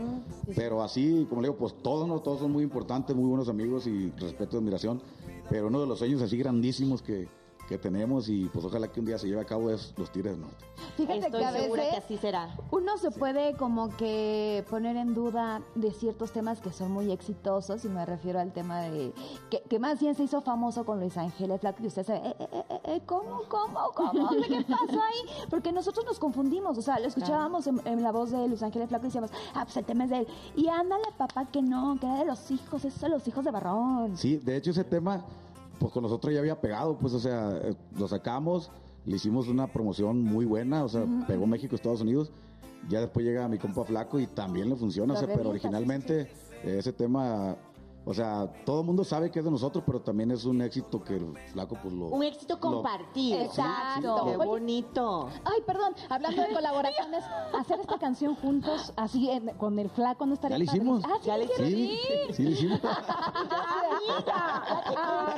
[0.56, 2.22] pero así, como le digo, pues todos, ¿no?
[2.22, 5.02] todos son muy importantes, muy buenos amigos y respeto y admiración,
[5.50, 7.28] pero uno de los sueños así grandísimos que,
[7.68, 10.34] que tenemos y pues ojalá que un día se lleve a cabo es los Tigres
[10.34, 10.66] del Norte.
[10.96, 12.56] Fíjate Estoy que a segura veces que así será.
[12.72, 17.84] uno se puede como que poner en duda de ciertos temas que son muy exitosos
[17.86, 19.14] y me refiero al tema de
[19.50, 22.36] que, que más bien se hizo famoso con Luis Ángeles Flaco y usted sabe, eh,
[22.40, 24.30] eh, eh, eh, ¿cómo, cómo, cómo?
[24.30, 25.46] ¿De ¿Qué pasó ahí?
[25.50, 28.88] Porque nosotros nos confundimos, o sea, lo escuchábamos en, en la voz de Luis Ángeles
[28.88, 30.28] Flaco y decíamos, ah, pues el tema es de él.
[30.56, 33.52] Y ándale, papá, que no, que era de los hijos, esos son los hijos de
[33.52, 34.16] Barrón.
[34.18, 35.22] Sí, de hecho ese tema,
[35.80, 38.72] pues con nosotros ya había pegado, pues o sea, eh, lo sacamos,
[39.06, 42.32] le hicimos una promoción muy buena, o sea, pegó México, Estados Unidos,
[42.90, 46.30] ya después llega mi compa Flaco y también le funciona, o sea, pero originalmente
[46.64, 47.56] eh, ese tema,
[48.10, 51.04] o sea, todo el mundo sabe que es de nosotros, pero también es un éxito
[51.04, 52.06] que el Flaco pues lo...
[52.06, 53.42] Un éxito lo- compartido.
[53.42, 54.16] Exacto.
[54.24, 55.28] Qué Oye, bonito.
[55.44, 57.26] Ay, perdón, hablando de colaboraciones,
[57.60, 61.04] hacer esta canción juntos, así en- con el flaco, ¿no estaría Ya le hicimos.
[61.06, 61.68] Ah, sí, Ya le ¿quieres?
[61.68, 62.00] Sí,
[62.34, 62.80] sí, le hicimos.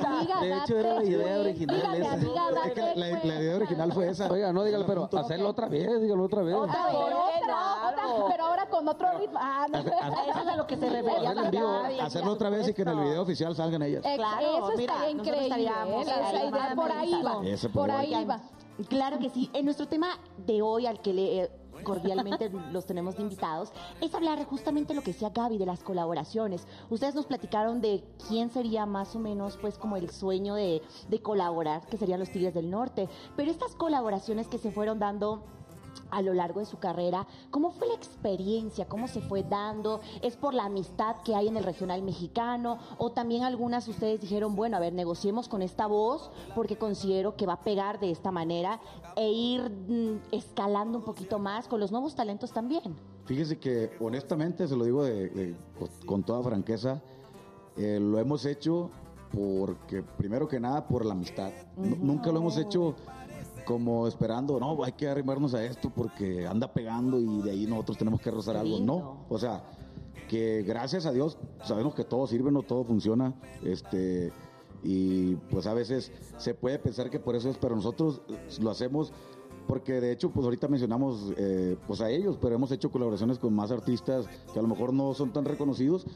[0.06, 2.12] Amiga, De hecho, era la idea original esa.
[2.12, 4.30] amiga, Es que date, la, idea original fue esa.
[4.30, 6.54] Oiga, no dígalo, pero hacerlo otra vez, dígalo otra vez.
[6.54, 6.94] Otra vez,
[8.30, 9.38] pero ahora con otro ritmo.
[9.42, 9.78] Ah, no.
[9.78, 11.34] Eso es a lo que se refería.
[12.04, 14.04] Hacerlo otra vez y que en el video oficial salgan ellas.
[14.04, 15.66] Eh, Claro, eso mira, estaría increíble.
[15.66, 16.00] ¿eh?
[16.02, 17.46] Esa idea, por ahí va.
[17.46, 18.24] Ese Por por ahí ahí.
[18.24, 18.40] va.
[18.88, 19.50] Claro que sí.
[19.52, 21.50] En nuestro tema de hoy, al que le eh,
[21.84, 26.66] cordialmente los tenemos de invitados, es hablar justamente lo que decía Gaby de las colaboraciones.
[26.88, 31.20] Ustedes nos platicaron de quién sería más o menos, pues, como el sueño de, de
[31.22, 33.08] colaborar, que serían los Tigres del Norte.
[33.36, 35.42] Pero estas colaboraciones que se fueron dando
[36.10, 38.86] a lo largo de su carrera, ¿cómo fue la experiencia?
[38.88, 40.00] ¿Cómo se fue dando?
[40.22, 42.78] ¿Es por la amistad que hay en el regional mexicano?
[42.98, 47.46] ¿O también algunas ustedes dijeron, bueno, a ver, negociemos con esta voz porque considero que
[47.46, 48.80] va a pegar de esta manera
[49.16, 52.96] e ir mm, escalando un poquito más con los nuevos talentos también?
[53.26, 55.54] Fíjese que honestamente, se lo digo de-
[56.06, 57.00] con toda franqueza,
[57.76, 58.90] eh, lo hemos hecho
[59.32, 61.52] porque, primero que nada, por la amistad.
[61.76, 62.96] Nu- Nunca lo hemos hecho
[63.70, 67.98] como esperando, no, hay que arrimarnos a esto porque anda pegando y de ahí nosotros
[67.98, 68.80] tenemos que rozar algo.
[68.80, 69.62] No, o sea,
[70.28, 73.32] que gracias a Dios sabemos que todo sirve, no todo funciona.
[73.62, 74.32] Este.
[74.82, 78.22] Y pues a veces se puede pensar que por eso es, pero nosotros
[78.60, 79.12] lo hacemos
[79.68, 83.54] porque de hecho, pues ahorita mencionamos eh, pues a ellos, pero hemos hecho colaboraciones con
[83.54, 86.06] más artistas que a lo mejor no son tan reconocidos,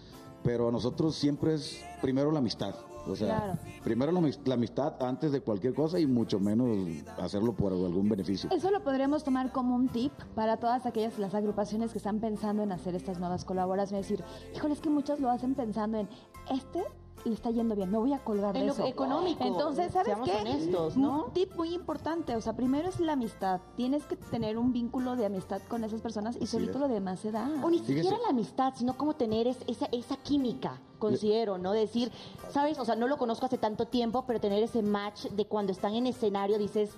[0.43, 2.75] pero a nosotros siempre es primero la amistad.
[3.07, 3.59] O sea, Claro.
[3.83, 6.77] primero la, la amistad antes de cualquier cosa y mucho menos
[7.19, 8.49] hacerlo por algún beneficio.
[8.51, 12.63] Eso lo podremos tomar como un tip para todas aquellas las agrupaciones que están pensando
[12.63, 14.11] en hacer estas nuevas colaboraciones.
[14.11, 14.25] Es decir,
[14.57, 16.09] híjole, es que muchas lo hacen pensando en
[16.51, 16.83] este
[17.25, 18.85] le está yendo bien, me voy a colgar En de lo eso.
[18.87, 20.37] económico, Entonces, ¿sabes seamos qué?
[20.37, 21.25] honestos, ¿no?
[21.27, 23.61] Un tip muy importante, o sea, primero es la amistad.
[23.77, 26.81] Tienes que tener un vínculo de amistad con esas personas y solito es.
[26.81, 27.49] lo demás se da.
[27.63, 28.03] O ni Fíjese.
[28.03, 31.73] siquiera la amistad, sino como tener es- esa, esa química, considero, ¿no?
[31.73, 32.11] Decir,
[32.51, 32.79] ¿sabes?
[32.79, 35.95] O sea, no lo conozco hace tanto tiempo, pero tener ese match de cuando están
[35.95, 36.91] en escenario, dices,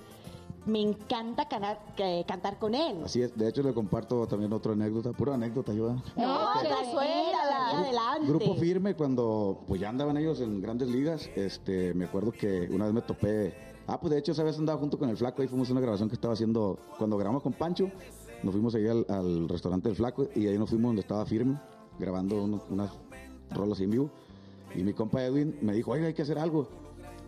[0.65, 3.03] me encanta canar- que- cantar con él.
[3.05, 5.91] Así es, de hecho le comparto también otra anécdota, pura anécdota, yo.
[6.17, 6.53] No,
[6.91, 8.27] suéltala, adelante.
[8.29, 12.85] Grupo firme cuando pues ya andaban ellos en grandes ligas, este me acuerdo que una
[12.87, 13.55] vez me topé,
[13.87, 15.81] ah pues de hecho esa vez andaba junto con el flaco, ahí fuimos a una
[15.81, 17.91] grabación que estaba haciendo, cuando grabamos con Pancho,
[18.43, 21.61] nos fuimos ahí al, al restaurante del flaco y ahí nos fuimos donde estaba firme,
[21.99, 22.91] grabando unos- unas
[23.51, 24.11] rolas en vivo,
[24.75, 26.69] y mi compa Edwin me dijo, oiga hay que hacer algo,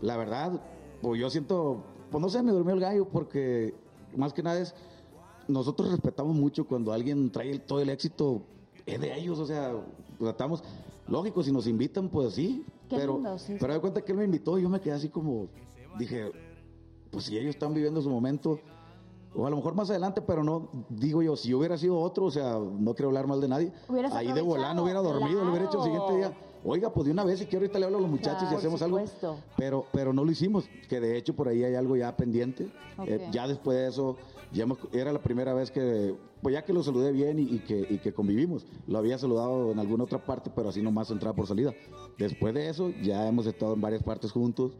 [0.02, 0.60] la verdad,
[1.00, 3.74] pues yo siento, pues no sé, me durmió el gallo porque
[4.16, 4.74] más que nada es,
[5.46, 8.42] nosotros respetamos mucho cuando alguien trae todo el éxito,
[8.94, 9.72] es de ellos, o sea,
[10.18, 10.62] tratamos,
[11.06, 13.56] lógico, si nos invitan, pues sí, Qué pero, lindo, sí.
[13.60, 15.48] pero de cuenta que él me invitó y yo me quedé así como,
[15.98, 16.30] dije,
[17.10, 18.58] pues si ellos están viviendo su momento,
[19.34, 22.24] o a lo mejor más adelante, pero no, digo yo, si yo hubiera sido otro,
[22.26, 23.72] o sea, no quiero hablar mal de nadie,
[24.12, 26.36] ahí de volar no hubiera dormido, lo hubiera hecho el siguiente día.
[26.64, 28.58] Oiga, pues de una vez, si quiero ahorita le hablo a los muchachos y Claro,
[28.58, 28.98] hacemos por algo.
[29.56, 32.68] Pero, pero no lo hicimos, que de hecho por ahí hay algo ya pendiente.
[32.96, 33.08] Ok.
[33.08, 34.16] Eh, ya después de eso,
[34.52, 37.58] ya hemos- era la primera vez que, pues ya que lo saludé bien y, y
[37.60, 38.66] que, y que convivimos.
[38.86, 41.74] Lo había saludado en alguna otra parte, pero así nomás entrada por salida.
[42.18, 44.72] Después de eso, ya hemos estado en varias partes juntos.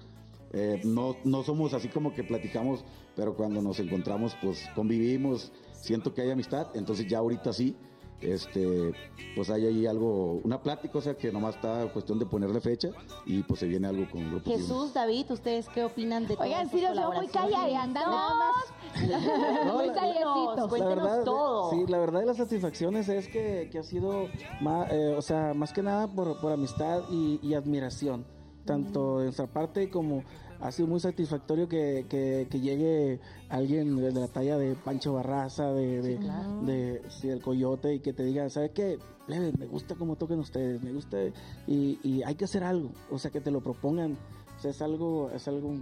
[0.52, 2.82] Eh, no, no somos así como que platicamos,
[3.14, 7.76] pero cuando nos encontramos, pues convivimos, siento que hay amistad, entonces ya ahorita sí,
[8.20, 8.92] este,
[9.34, 12.88] pues hay ahí algo, una plática, o sea que nomás está cuestión de ponerle fecha
[13.26, 14.50] y pues se viene algo con Grupo.
[14.50, 17.74] Jesús, David, ¿ustedes qué opinan de todas Oigan, sí los veo muy calladitos.
[17.76, 18.64] andan nada más.
[19.66, 20.68] No, Muy.
[20.68, 21.70] Cuéntenos verdad, todo.
[21.70, 24.28] Sí, la verdad de las satisfacciones es que, que ha sido
[24.60, 28.26] más, eh, o sea, más que nada por, por amistad y, y admiración,
[28.64, 30.24] tanto de nuestra parte como
[30.60, 35.72] ha sido muy satisfactorio que, que, que llegue alguien de la talla de Pancho Barraza,
[35.72, 36.18] de, de,
[36.66, 38.98] de- sí, del Coyote y que te diga, ¿sabes qué?
[39.26, 41.18] Plebe, me gusta cómo toquen ustedes, me gusta
[41.66, 44.16] y, y hay que hacer algo, o sea, que te lo propongan,
[44.56, 45.74] o sea, es algo, es algo,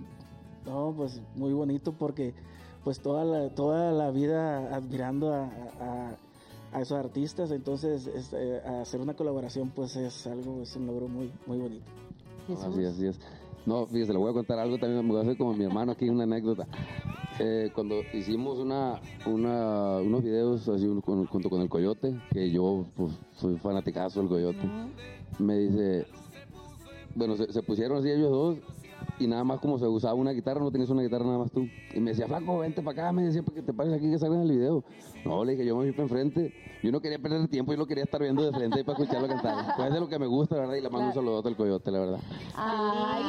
[0.66, 2.34] no, pues muy bonito porque
[2.84, 5.44] pues toda la, toda la vida admirando a,
[5.80, 6.16] a-
[6.72, 11.08] a esos artistas, entonces es, eh, hacer una colaboración pues es algo, es un logro
[11.08, 11.86] muy, muy bonito.
[12.66, 13.18] Así es, así es.
[13.66, 15.92] No, fíjese, le voy a contar algo también, me voy a hacer como mi hermano
[15.92, 16.66] aquí, una anécdota.
[17.40, 22.50] Eh, cuando hicimos una, una, unos videos así un- con- junto con el Coyote, que
[22.50, 24.60] yo pues, soy fanaticazo del Coyote,
[25.38, 26.06] me dice,
[27.14, 28.58] bueno, se, se pusieron así ellos dos
[29.18, 31.68] y nada más como se usaba una guitarra, no tenías una guitarra nada más tú.
[31.94, 34.36] Y me decía, flaco, vente para acá, me decía, porque te pares aquí que salga
[34.36, 34.84] en el video.
[35.26, 36.52] No, le dije, yo me fui para enfrente.
[36.82, 39.26] Yo no quería perder tiempo, yo lo quería estar viendo de frente y para escucharlo
[39.26, 39.74] cantar.
[39.76, 40.74] Pues es de lo que me gusta, ¿verdad?
[40.74, 42.20] Y le mando un saludote al Coyote, la verdad.
[42.54, 43.24] ¡Ay,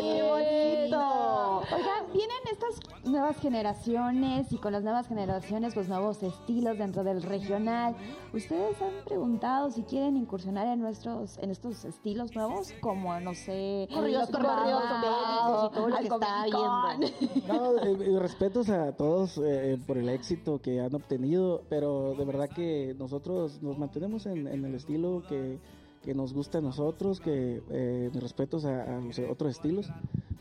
[0.00, 1.60] ¡Qué bonito!
[1.74, 7.22] Oigan, vienen estas nuevas generaciones y con las nuevas generaciones, pues nuevos estilos dentro del
[7.22, 7.96] regional.
[8.32, 12.72] ¿Ustedes han preguntado si quieren incursionar en nuestros, en estos estilos nuevos?
[12.80, 17.00] Como, no sé, Corridos, corridos, y todo lo que está belicón.
[17.46, 22.24] No, eh, eh, respetos a todos eh, por el éxito que han obtenido, pero de
[22.24, 25.58] verdad que nosotros nos mantenemos en, en el estilo que,
[26.02, 29.88] que nos gusta a nosotros, que eh, mis respetos a, a los otros estilos,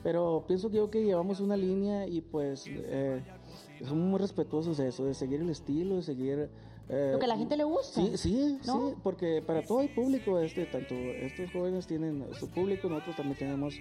[0.04, 3.22] pero pienso que yo que llevamos una línea y pues eh,
[3.86, 6.50] somos muy respetuosos de eso, de seguir el estilo, de seguir...
[6.90, 8.02] eh, Lo que a la gente le gusta.
[8.02, 8.90] Sí, sí, ¿no?
[8.90, 13.38] sí, porque para todo el público, este, tanto estos jóvenes tienen su público, nosotros también
[13.38, 13.76] tenemos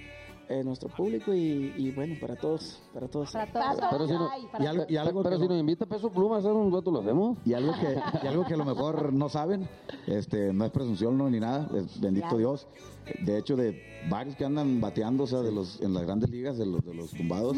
[0.49, 3.33] eh, nuestro público y, y bueno, para todos, para todos.
[3.33, 3.77] Para todos.
[3.79, 5.87] Para Pero si no- Ay, Y algo, y algo Pero que si no- nos invita
[5.87, 7.39] Peso Pluma a hacer un rato, lo hacemos.
[7.45, 9.69] Y algo que, y algo que a lo mejor no saben,
[10.07, 12.67] este, no es presunción no, ni nada, es bendito Dios.
[13.21, 16.57] De hecho, de varios que andan bateando, o sea, de los, en las grandes ligas,
[16.59, 17.57] de los, de los tumbados,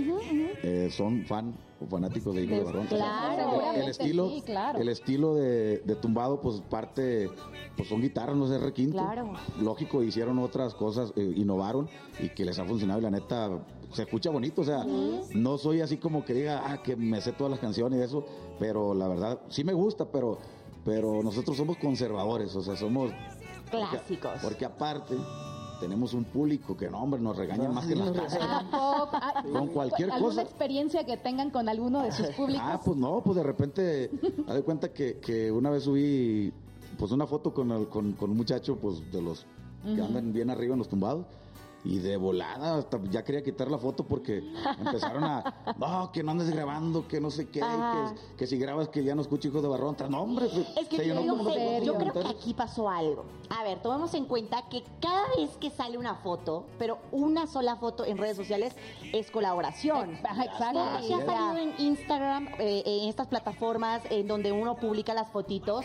[0.62, 2.86] eh, son fan o fanáticos de Hijo de Barrón.
[2.86, 4.78] O sea, claro, el- seguramente el estilo, sí, claro.
[4.78, 7.30] el estilo de, de tumbado, pues parte,
[7.76, 8.96] pues son guitarras, no sé, requinto.
[8.98, 9.32] Claro.
[9.60, 11.88] Lógico, hicieron otras cosas, eh, innovaron
[12.20, 13.50] y que les ha funcionado y la neta
[13.92, 14.84] se escucha bonito, o sea,
[15.34, 18.24] no soy así como que diga, ah, que me sé todas las canciones y eso,
[18.58, 20.38] pero la verdad, sí me gusta, pero,
[20.84, 23.12] pero nosotros somos conservadores, o sea, somos...
[23.78, 24.32] Clásicos.
[24.42, 25.16] Porque, aparte
[25.80, 28.40] tenemos un público que no, hombre, nos regañan más que las casas.
[28.42, 29.10] ¿A poco?
[29.20, 30.42] Ah, Con cualquier ¿Alguna cosa.
[30.42, 32.62] experiencia que tengan con alguno de sus públicos?
[32.64, 34.10] Ah, pues no, pues de repente,
[34.48, 36.52] haz de cuenta que, que una vez subí
[36.98, 39.44] pues una foto con, el- con, con un muchacho pues de los
[39.84, 41.26] que andan bien arriba en los tumbados.
[41.84, 44.42] Y de volada, hasta ya quería quitar la foto porque
[44.78, 48.88] empezaron a, no, que no andes grabando, que no sé qué, que, que si grabas
[48.88, 49.94] que ya no escucho hijos de barrón.
[50.08, 53.24] No, hombre, pues, Es que se llenó de yo creo que aquí pasó algo.
[53.50, 57.76] A ver, tomemos en cuenta que cada vez que sale una foto, pero una sola
[57.76, 58.74] foto en redes sociales
[59.12, 60.14] es colaboración.
[60.14, 60.80] Exacto.
[60.80, 65.84] Ha salido en Instagram, eh, en estas plataformas en donde uno publica las fotitos,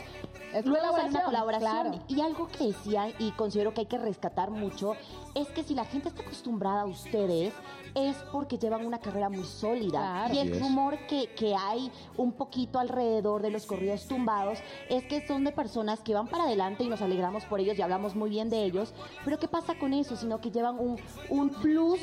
[0.54, 2.00] Es luego sale una colaboración, colaboración.
[2.00, 2.06] claro.
[2.08, 4.94] Y algo que decían y considero que hay que rescatar mucho
[5.36, 7.54] es que si la gente está acostumbrada a ustedes
[7.96, 10.00] es porque llevan una carrera muy sólida.
[10.00, 10.34] Claro.
[10.34, 14.60] Y el rumor que, que hay un poquito alrededor de los corridos tumbados
[14.90, 17.82] es que son de personas que van para adelante y nos alegramos por ellos y
[17.82, 18.94] hablamos muy bien de ellos.
[19.26, 20.16] Pero ¿qué pasa con eso?
[20.16, 20.98] Sino que llevan un,
[21.30, 22.00] un plus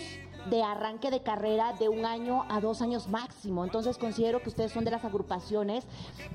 [0.50, 3.64] de arranque de carrera de un año a dos años máximo.
[3.64, 5.84] Entonces considero que ustedes son de las agrupaciones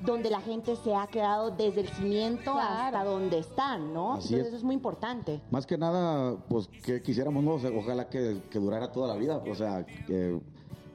[0.05, 2.85] donde la gente se ha quedado desde el cimiento Claro.
[2.97, 4.13] hasta donde están, ¿no?
[4.15, 4.47] Así Entonces es.
[4.47, 5.41] eso es muy importante.
[5.51, 7.55] Más que nada, pues que quisiéramos, ¿no?
[7.55, 10.39] O sea, ojalá que, que durara toda la vida, o sea, que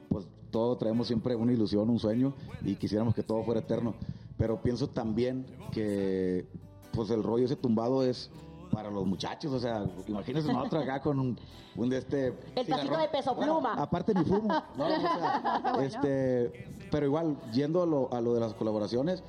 [0.09, 3.93] pues todos traemos siempre una ilusión, un sueño y quisiéramos que todo fuera eterno.
[4.37, 6.45] Pero pienso también que
[6.93, 8.29] pues el rollo ese tumbado es
[8.69, 11.37] para los muchachos, o sea, imagínense nosotros acá con un,
[11.75, 12.27] un de este...
[12.27, 12.33] El
[12.67, 13.01] tacito cigarrón.
[13.01, 13.73] de peso pluma.
[13.73, 14.85] aparte ni fumo, ¿no?
[14.85, 19.23] O sea, este, pero igual, yendo a lo, a lo de las colaboraciones,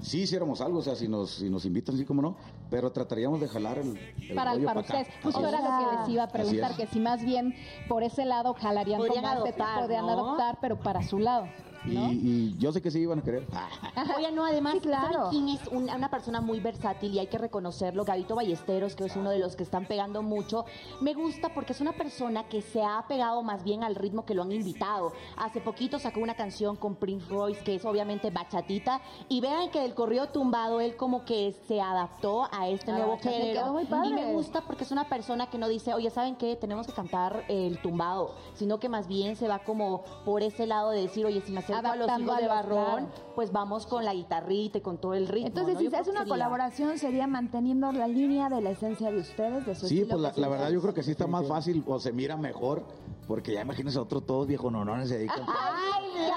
[0.00, 2.36] sí hiciéramos algo, o sea, si nos, si nos invitan, sí como no,
[2.70, 3.96] pero trataríamos de jalar el,
[4.28, 5.08] el para, rollo para ustedes.
[5.22, 6.76] Justo Así era lo que les iba a preguntar, es.
[6.76, 7.54] que si más bien
[7.88, 10.12] por ese lado jalarían Podrían como este- adoptar, podrían ¿no?
[10.12, 11.46] adoptar, pero para su lado.
[11.84, 12.12] Y, ¿no?
[12.12, 13.46] y yo sé que sí iban a querer.
[14.16, 15.12] Oye, no, además, Sí, claro.
[15.12, 18.04] ¿saben quién es un- una persona muy versátil y hay que reconocerlo?
[18.04, 20.64] Gabito Ballesteros, que es uno de los que están pegando mucho.
[21.00, 24.34] Me gusta porque es una persona que se ha pegado más bien al ritmo que
[24.34, 25.12] lo han invitado.
[25.36, 29.80] Hace poquito sacó una canción con Prince Royce, que es obviamente bachatita, y vean que
[29.80, 33.60] del corrido tumbado él como que se adaptó a este nuevo género.
[33.62, 34.08] quedó muy padre.
[34.08, 36.56] Y me gusta porque es una persona que no dice, oye, ¿saben qué?
[36.56, 40.90] Tenemos que cantar el tumbado, sino que más bien se va como por ese lado
[40.90, 43.32] de decir, oye, si me acerco a los hijos de Barrón, claro.
[43.34, 45.48] pues vamos con la guitarrita y con todo el ritmo.
[45.48, 45.78] Entonces, ¿no?
[45.80, 49.18] si Yo se hace una sería- colaboración, sería manteniendo la línea de la esencia de
[49.18, 51.82] ustedes, de su Sí, estilo pues la, verdad yo creo que sí está más fácil
[51.86, 52.82] o se mira mejor,
[53.26, 55.42] porque ya imagínense otros todos viejos nonones se dedican.
[55.48, 56.28] ¡Ay,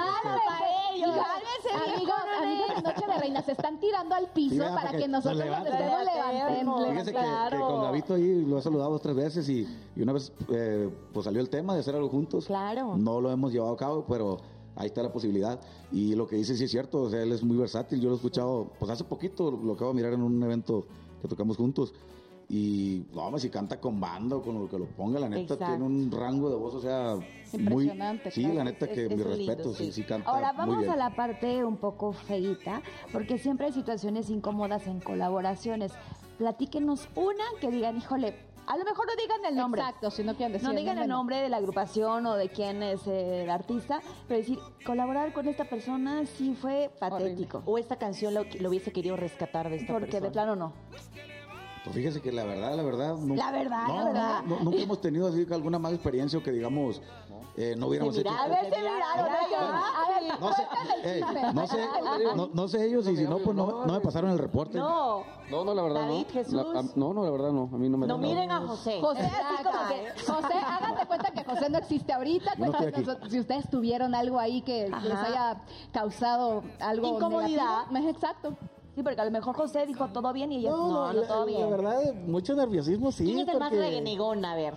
[1.01, 4.81] Cálmense, amigos, amigos de Noche de Reina, se están tirando al piso Sí, vea, para
[4.81, 5.73] para que que nosotros nos nos levanten.
[5.73, 6.87] estemos levantando.
[6.91, 7.19] Fíjese que,
[7.55, 10.89] que con Gabito ahí lo he saludado dos tres veces y, y una vez eh,
[11.13, 12.45] pues salió el tema de hacer algo juntos.
[12.45, 12.95] Claro.
[12.97, 14.37] No lo hemos llevado a cabo, pero
[14.75, 15.59] ahí está la posibilidad.
[15.91, 17.99] Y lo que dice sí es cierto, o sea, él es muy versátil.
[17.99, 20.85] Yo lo he escuchado, pues hace poquito lo acabo de mirar en un evento
[21.21, 21.93] que tocamos juntos.
[22.53, 25.65] Y no, si canta con banda, con lo que lo ponga, la neta Exacto.
[25.67, 27.13] tiene un rango de voz, o sea,
[27.53, 28.31] Impresionante, muy.
[28.33, 28.55] Sí, claro.
[28.57, 30.03] la neta que Es- mi lindo, respeto, sí, sí.
[30.03, 30.29] canta.
[30.29, 30.91] Ahora muy vamos bien.
[30.91, 32.81] a la parte un poco feita,
[33.13, 35.93] porque siempre hay situaciones incómodas en colaboraciones.
[36.37, 38.35] Platíquenos una que digan, híjole,
[38.67, 39.81] a lo mejor no digan el nombre.
[39.81, 41.17] Exacto, si no quieren decir No digan el nombre, no.
[41.17, 45.65] nombre de la agrupación o de quién es el artista, pero decir, colaborar con esta
[45.65, 47.61] persona sí fue patético.
[47.65, 50.27] O esta canción lo, lo hubiese querido rescatar de esta Porque persona.
[50.27, 50.73] de plano no.
[51.83, 53.15] Pues fíjese que la verdad, la verdad.
[53.15, 54.43] no- La verdad, no, la verdad.
[54.45, 57.01] no, no, nunca hemos tenido así alguna mala experiencia o que digamos,
[57.57, 58.29] eh, no hubiéramos hecho.
[58.29, 59.01] A ver, se miraron.
[59.19, 60.63] A ver, No sé,
[61.03, 61.21] eh,
[61.53, 61.87] no sé,
[62.35, 64.77] no, no sé ellos y si no, pues no, no me pasaron el reporte.
[64.77, 66.33] No, No, no, la verdad David, no.
[66.33, 66.53] Jesús.
[66.53, 67.63] La- a- no, no, la verdad no.
[67.73, 68.27] A mí no me no no.
[68.27, 68.99] miren a José.
[69.01, 72.51] José, así como que, José, háganse cuenta que José no existe ahorita.
[73.29, 77.87] Si ustedes tuvieron algo ahí que les haya causado algo Incomodidad.
[77.89, 78.09] negativo.
[78.11, 78.53] Exacto.
[78.95, 81.39] Sí, porque a lo mejor José dijo todo bien y ellas no, no, la, todo
[81.41, 81.69] la bien.
[81.69, 83.23] verdad, mucho nerviosismo, sí.
[83.25, 84.43] ¿Quién es el más porque- renegón?
[84.43, 84.73] A ver.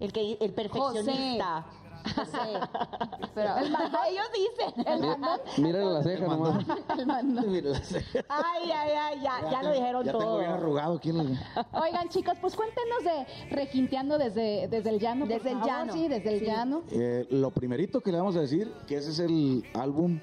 [0.00, 1.66] El, que, el perfeccionista.
[2.14, 2.38] José.
[3.34, 4.86] Pero el mandón, ellos dicen.
[4.86, 5.40] El mandón.
[5.58, 6.64] Mírale la ceja nomás.
[6.98, 7.42] El mando.
[7.42, 8.20] Mira, la ceja.
[8.28, 10.20] Ay, ay, ay, ya, ya lo dijeron ya todo.
[10.20, 11.38] tengo bien arrugado aquí en el-
[11.72, 15.26] Oigan, chicos, pues cuéntenos de Requinteando desde, desde el llano.
[15.26, 15.92] Desde el llano.
[15.92, 16.82] Sí, desde el llano.
[16.92, 20.20] Eh, lo primerito que le vamos a decir, que ese es el álbum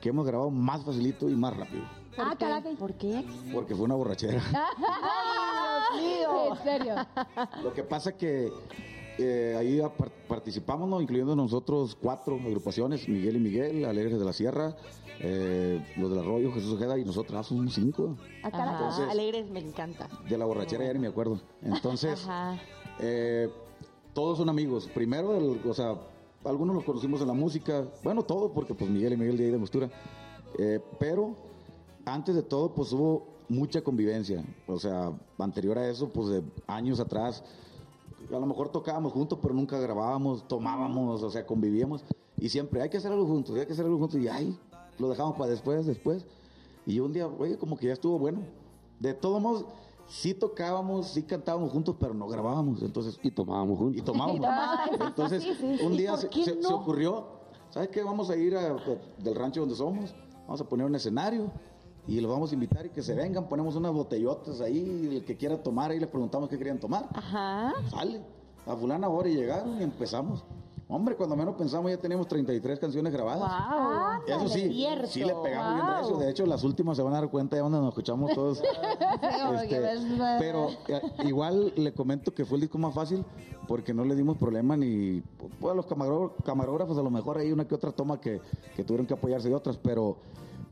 [0.00, 1.84] que hemos grabado más facilito y más rápido.
[2.18, 2.74] Ah, caray.
[2.76, 3.24] ¿Por qué?
[3.52, 4.42] Porque fue una borrachera.
[6.50, 6.94] En serio.
[7.62, 8.50] Lo que pasa que
[9.18, 11.00] eh, ahí par- participamos, ¿no?
[11.00, 14.76] incluyendo nosotros cuatro agrupaciones, Miguel y Miguel, Alegres de la Sierra,
[15.20, 18.16] eh, los del Arroyo, Jesús Ojeda y nosotros somos cinco.
[18.42, 18.68] Ah, caray.
[18.68, 20.08] Ajá, Entonces- alegres me encanta.
[20.28, 21.40] De la borrachera ya ni me acuerdo.
[21.62, 22.26] Entonces,
[23.00, 23.48] eh,
[24.12, 24.88] todos son amigos.
[24.94, 25.94] Primero, el- o sea,
[26.44, 29.50] algunos los conocimos en la música, bueno, todo, porque pues Miguel y Miguel de ahí
[29.50, 29.90] de Mostura.
[30.58, 31.34] Eh, pero
[32.14, 34.44] antes de todo, pues hubo mucha convivencia.
[34.66, 37.42] O sea, anterior a eso, pues de años atrás,
[38.28, 42.04] a lo mejor tocábamos juntos, pero nunca grabábamos, tomábamos, o sea, convivíamos.
[42.36, 44.20] Y siempre hay que hacer algo juntos, hay que hacer algo juntos.
[44.20, 44.58] Y ahí
[44.98, 46.24] lo dejamos para después, después.
[46.86, 48.40] Y un día, oye, como que ya estuvo bueno.
[49.00, 49.64] De todos modos,
[50.08, 52.82] sí tocábamos, sí cantábamos juntos, pero no grabábamos.
[52.82, 54.00] Entonces, Y tomábamos juntos.
[54.00, 54.46] y tomábamos.
[55.06, 55.44] Entonces,
[55.82, 56.68] un día se, se- no?
[56.68, 57.26] se ocurrió,
[57.70, 58.02] ¿sabes qué?
[58.02, 60.14] Vamos a ir a- a- del rancho donde somos,
[60.46, 61.50] vamos a poner un escenario
[62.08, 65.36] y los vamos a invitar y que se vengan, ponemos unas botellotas ahí, el que
[65.36, 67.06] quiera tomar, ahí les preguntamos qué querían tomar.
[67.12, 67.74] Ajá.
[67.90, 68.20] Sale,
[68.66, 70.42] a fulana ahora y llegaron y empezamos.
[70.90, 73.40] Hombre, cuando menos pensamos ya teníamos 33 canciones grabadas.
[73.40, 74.22] Wow.
[74.26, 75.06] Eso sí, cierto.
[75.06, 76.16] sí le pegamos bien recio.
[76.16, 78.62] De hecho, las últimas se van a dar cuenta ya donde nos escuchamos todos.
[79.62, 79.80] Este,
[80.38, 83.24] pero eh, igual le comento que fue el disco más fácil
[83.66, 85.20] porque no le dimos problema ni
[85.60, 88.40] pues, a los camaró- camarógrafos, a lo mejor hay una que otra toma que,
[88.76, 90.16] que tuvieron que apoyarse de otras, pero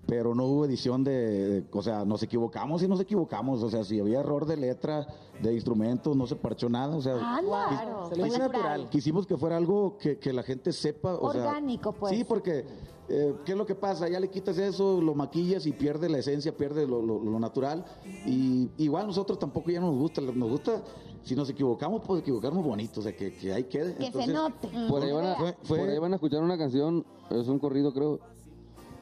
[0.06, 1.12] pero no hubo edición de,
[1.60, 5.06] de- o sea, nos equivocamos y nos equivocamos, o sea, si había error de letra,
[5.42, 8.08] de instrumentos, no se parchó nada, o sea, Claro.
[8.08, 8.88] Salió muy natural.
[8.88, 11.14] quisimos que fuera algo que, que la gente sepa.
[11.16, 12.14] O sea, Orgánico, pues.
[12.16, 12.64] Sí, porque,
[13.08, 14.08] eh, ¿qué es lo que pasa?
[14.08, 17.84] Ya le quitas eso, lo maquillas y pierde la esencia, pierde lo, lo- lo natural.
[18.24, 20.20] Y igual nosotros tampoco ya no nos gusta.
[20.20, 20.82] Nos gusta,
[21.24, 23.96] si nos equivocamos, pues equivocarnos bonito, o sea, que, que ahí quede.
[23.96, 24.68] Que se note.
[24.88, 27.58] Por ahí, van a, Fue- fue- por ahí van a escuchar una canción, es un
[27.58, 28.20] corrido creo,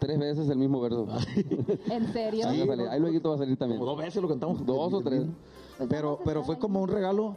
[0.04, 1.06] tres veces el mismo verso.
[1.90, 2.48] ¿En serio?
[2.48, 3.78] Ahí va a salir, ahí luego va a salir también.
[3.80, 4.64] Como dos veces lo cantamos.
[4.66, 5.24] Dos o tres.
[5.88, 7.36] Pero, pero fue como un regalo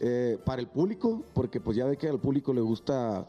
[0.00, 3.26] eh, para el público, porque pues ya ve que al público le gusta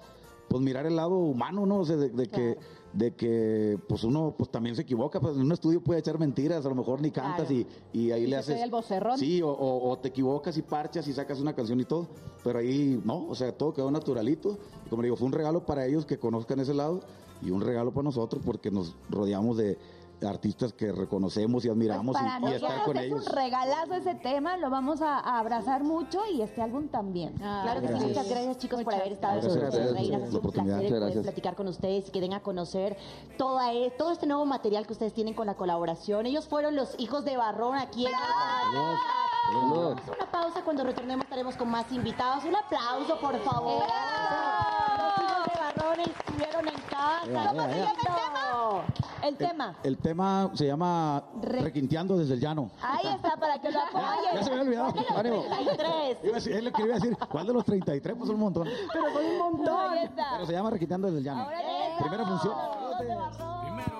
[0.50, 1.80] pues mirar el lado humano, ¿no?
[1.80, 2.58] O sea, de, de que
[2.94, 6.66] de que pues uno pues también se equivoca, pues en un estudio puede echar mentiras,
[6.66, 9.18] a lo mejor ni cantas y, y ahí le se haces el vocerrón.
[9.20, 12.08] Sí, o, o- o te equivocas y parchas y sacas una canción y todo,
[12.44, 14.58] pero ahí no, o sea, todo quedó naturalito.
[14.86, 17.02] Y como le digo, fue un regalo para ellos que conozcan ese lado
[17.42, 19.78] y un regalo para nosotros porque nos rodeamos de
[20.28, 23.28] artistas que reconocemos y admiramos Pues para y, y estar con es ellos.
[23.28, 27.34] un regalazo ese tema, lo vamos a, a abrazar mucho y este álbum también.
[27.34, 28.10] Claro que sí, Gracias.
[28.10, 30.80] muchas gracias chicos por haber estado Gracias Ha sido la un oportunidad.
[30.80, 31.24] placer gracias.
[31.24, 32.98] platicar con ustedes y que den a conocer
[33.38, 36.26] toda, e- todo este nuevo material que ustedes tienen con la colaboración.
[36.26, 38.12] Ellos fueron los hijos de Barrón aquí en.
[39.54, 42.44] Vamos a una pausa, cuando retornemos estaremos con más invitados.
[42.44, 43.84] Un aplauso, por favor.
[43.84, 44.87] Los
[45.78, 47.50] Barrón estuvieron en casa.
[47.50, 48.84] ¿Cómo se llama el tema?
[49.24, 49.76] El tema.
[49.84, 52.70] El tema se llama Re- Requinteando desde el llano.
[52.82, 53.80] Ahí está, para que lo
[54.34, 54.80] Ya se me apoyen.
[54.80, 54.94] había olvidado.
[55.18, 55.44] Ánimo.
[55.50, 56.18] 33.
[56.24, 57.18] Iba a decir- es lo que iba a decir.
[57.30, 58.16] ¿Cuál de los 33?
[58.18, 58.68] Pues un montón.
[58.94, 59.92] Pero fue un montón.
[59.92, 60.28] Ahí está.
[60.34, 61.48] Pero se llama Requinteando desde el llano.
[61.48, 61.96] Órale.
[62.00, 62.54] Primera función.
[63.64, 63.97] Primero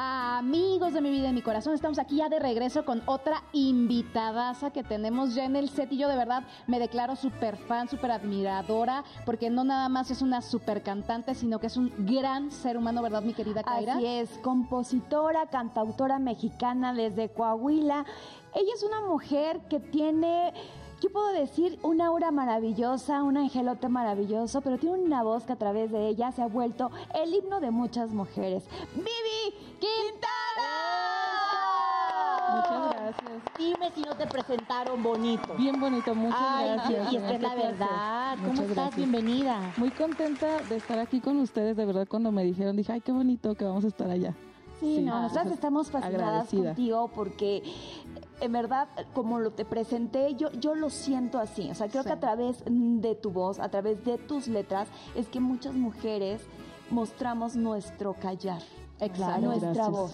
[0.00, 4.70] Amigos de mi vida y mi corazón, estamos aquí ya de regreso con otra invitadaza
[4.70, 8.12] que tenemos ya en el set y yo de verdad me declaro súper fan, súper
[8.12, 12.76] admiradora, porque no nada más es una súper cantante, sino que es un gran ser
[12.76, 13.94] humano, ¿verdad, mi querida Kaira?
[13.94, 18.06] Así es, compositora, cantautora mexicana desde Coahuila.
[18.54, 20.52] Ella es una mujer que tiene,
[21.00, 25.58] yo puedo decir, una aura maravillosa, un angelote maravilloso, pero tiene una voz que a
[25.58, 28.62] través de ella se ha vuelto el himno de muchas mujeres.
[28.94, 29.67] ¡Vivi
[33.16, 33.42] gracias.
[33.58, 35.54] Dime si no te presentaron bonito.
[35.56, 37.12] Bien bonito, muchas Ay, gracias.
[37.12, 38.34] y es que es la verdad.
[38.36, 38.76] ¿Cómo Muchas estás?
[38.76, 38.96] gracias.
[38.96, 39.72] Bienvenida.
[39.76, 43.12] Muy contenta de estar aquí con ustedes, de verdad cuando me dijeron dije, ay, qué
[43.12, 44.34] bonito que vamos a estar allá.
[44.80, 46.66] Sí, Sí, no, nosotras estamos fascinadas agradecida.
[46.66, 47.64] contigo porque
[48.40, 51.68] en verdad, como lo te presenté, yo, yo lo siento así.
[51.68, 52.08] O sea, creo Sí.
[52.08, 56.42] que a través de tu voz, a través de tus letras, es que muchas mujeres
[56.90, 58.62] mostramos nuestro callar.
[59.00, 59.40] Exacto.
[59.40, 59.90] Nuestra Gracias.
[59.90, 60.12] voz.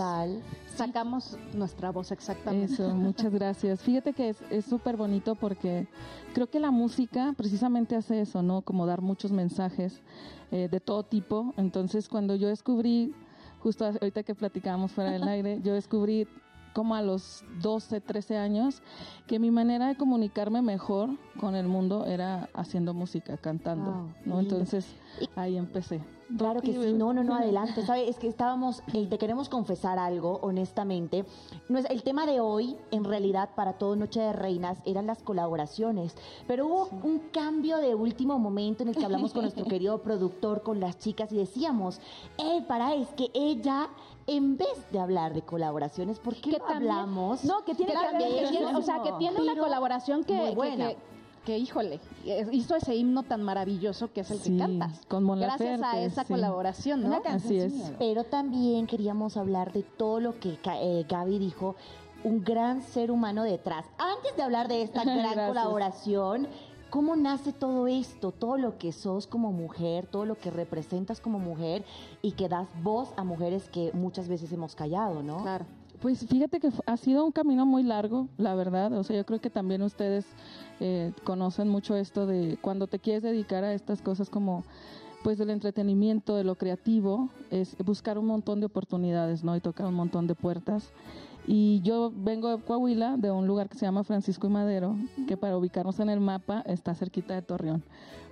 [0.76, 2.72] Sacamos nuestra voz exactamente.
[2.72, 3.80] Eso, muchas gracias.
[3.82, 5.86] Fíjate que es es súper bonito porque
[6.32, 8.62] creo que la música precisamente hace eso, ¿no?
[8.62, 10.02] Como dar muchos mensajes
[10.50, 11.54] eh, de todo tipo.
[11.56, 13.14] Entonces, cuando yo descubrí,
[13.60, 16.26] justo ahorita que platicábamos fuera del aire, yo descubrí
[16.74, 18.82] como a los 12, 13 años,
[19.26, 21.08] que mi manera de comunicarme mejor
[21.40, 24.40] con el mundo era haciendo música, cantando, Wow, ¿no?
[24.40, 24.56] lindo.
[24.56, 24.86] Entonces,
[25.36, 26.02] ahí empecé.
[26.38, 27.84] Claro que Sí, no, no, no, adelante.
[27.84, 28.08] ¿Sabes?
[28.08, 31.24] Es que estábamos, eh, te queremos confesar algo, honestamente.
[31.68, 35.22] No es- el tema de hoy, en realidad, para todo Noche de Reinas, eran las
[35.22, 36.16] colaboraciones.
[36.48, 40.62] Pero hubo un cambio de último momento en el que hablamos con nuestro querido productor,
[40.62, 42.00] con las chicas, y decíamos,
[42.38, 43.88] eh, para, es que ella,
[44.26, 47.44] en vez de hablar de colaboraciones, ¿por qué Que no también- hablamos?
[47.44, 50.88] No, que tiene que tiene- o sea, que tiene una colaboración que, muy que- buena.
[50.88, 50.96] que-
[51.44, 52.00] que, híjole,
[52.52, 55.02] hizo ese himno tan maravilloso que es el Sí, que cantas.
[55.08, 56.32] con Mon Gracias a esa sí.
[56.32, 57.08] colaboración, ¿no?
[57.08, 57.92] Una Así es.
[57.98, 61.76] Pero también queríamos hablar de todo lo que eh, Gaby dijo,
[62.22, 63.84] un gran ser humano detrás.
[63.98, 65.48] Antes de hablar de esta gran Gracias.
[65.48, 66.48] colaboración,
[66.94, 68.30] ¿cómo nace todo esto?
[68.30, 71.84] Todo lo que sos como mujer, todo lo que representas como mujer
[72.22, 75.42] y que das voz a mujeres que muchas veces hemos callado, ¿no?
[75.42, 75.64] Claro.
[76.00, 78.92] Pues fíjate que ha sido un camino muy largo, la verdad.
[78.92, 80.24] O sea, yo creo que también ustedes
[80.78, 84.62] eh, conocen mucho esto de cuando te quieres dedicar a estas cosas como
[85.24, 89.56] pues del entretenimiento, de lo creativo, es buscar un montón de oportunidades, ¿no?
[89.56, 90.92] Y tocar un montón de puertas.
[91.46, 94.96] Y yo vengo de Coahuila, de un lugar que se llama Francisco y Madero,
[95.28, 97.84] que para ubicarnos en el mapa está cerquita de Torreón,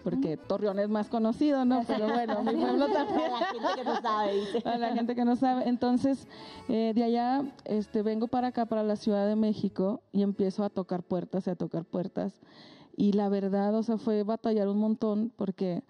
[0.02, 1.82] porque Torreón es más conocido, ¿no?
[1.86, 3.30] Pero bueno, mi pueblo también.
[3.30, 4.42] Para la gente que no sabe.
[4.64, 5.68] A la gente que no sabe.
[5.68, 6.26] Entonces,
[6.68, 10.70] eh, de allá este, vengo para acá, para la Ciudad de México, y empiezo a
[10.70, 12.40] tocar puertas y a tocar puertas.
[12.96, 15.82] Y la verdad, o sea, fue batallar un montón porque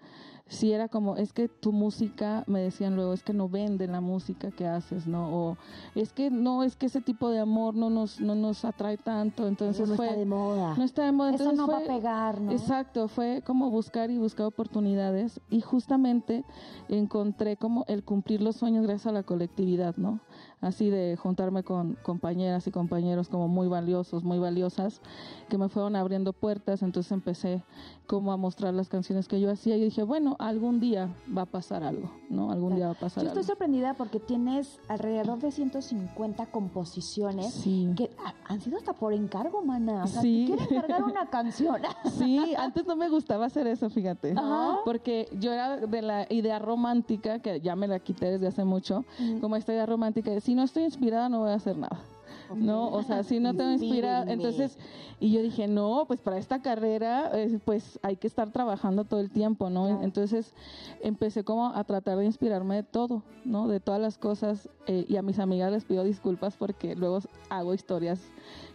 [0.47, 4.01] sí era como, es que tu música, me decían luego, es que no vende la
[4.01, 5.29] música que haces, ¿no?
[5.33, 5.57] O
[5.95, 9.47] es que no, es que ese tipo de amor no nos, no nos atrae tanto.
[9.47, 10.05] Entonces no fue...
[10.07, 10.75] está de moda.
[10.77, 11.29] No está de moda.
[11.33, 12.51] Eso Entonces no va a fue- pegar, ¿no?
[12.51, 16.43] Exacto, fue como buscar y buscar oportunidades y justamente
[16.89, 20.19] encontré como el cumplir los sueños gracias a la colectividad, ¿no?
[20.63, 25.01] Así de juntarme con compañeras y compañeros como muy valiosos, muy valiosas,
[25.49, 27.61] que me fueron abriendo puertas, entonces empecé
[28.07, 31.45] como a mostrar las canciones que yo hacía y dije, bueno, algún día va a
[31.45, 32.51] pasar algo, ¿no?
[32.51, 33.47] Algún día va a pasar Yo estoy algo.
[33.47, 37.89] sorprendida porque tienes alrededor de 150 composiciones Sí.
[37.95, 40.03] que ha- han sido hasta por encargo, mana.
[40.03, 40.47] O sea, Sí.
[40.49, 41.81] te quieren cargar una canción.
[42.13, 44.33] Sí, antes no me gustaba hacer eso, fíjate.
[44.37, 44.77] Ajá.
[44.85, 49.03] Porque yo era de la idea romántica, que ya me la quité desde hace mucho,
[49.41, 52.12] como esta idea romántica de si no estoy inspirada no voy a hacer nada.
[52.55, 54.77] No, o sea, si no te inspira, entonces,
[55.19, 59.19] y yo dije, no, pues para esta carrera, eh, pues hay que estar trabajando todo
[59.19, 59.85] el tiempo, ¿no?
[59.87, 60.03] Claro.
[60.03, 60.53] Entonces
[61.01, 63.67] empecé como a tratar de inspirarme de todo, ¿no?
[63.67, 67.19] De todas las cosas, eh, y a mis amigas les pido disculpas porque luego
[67.49, 68.19] hago historias,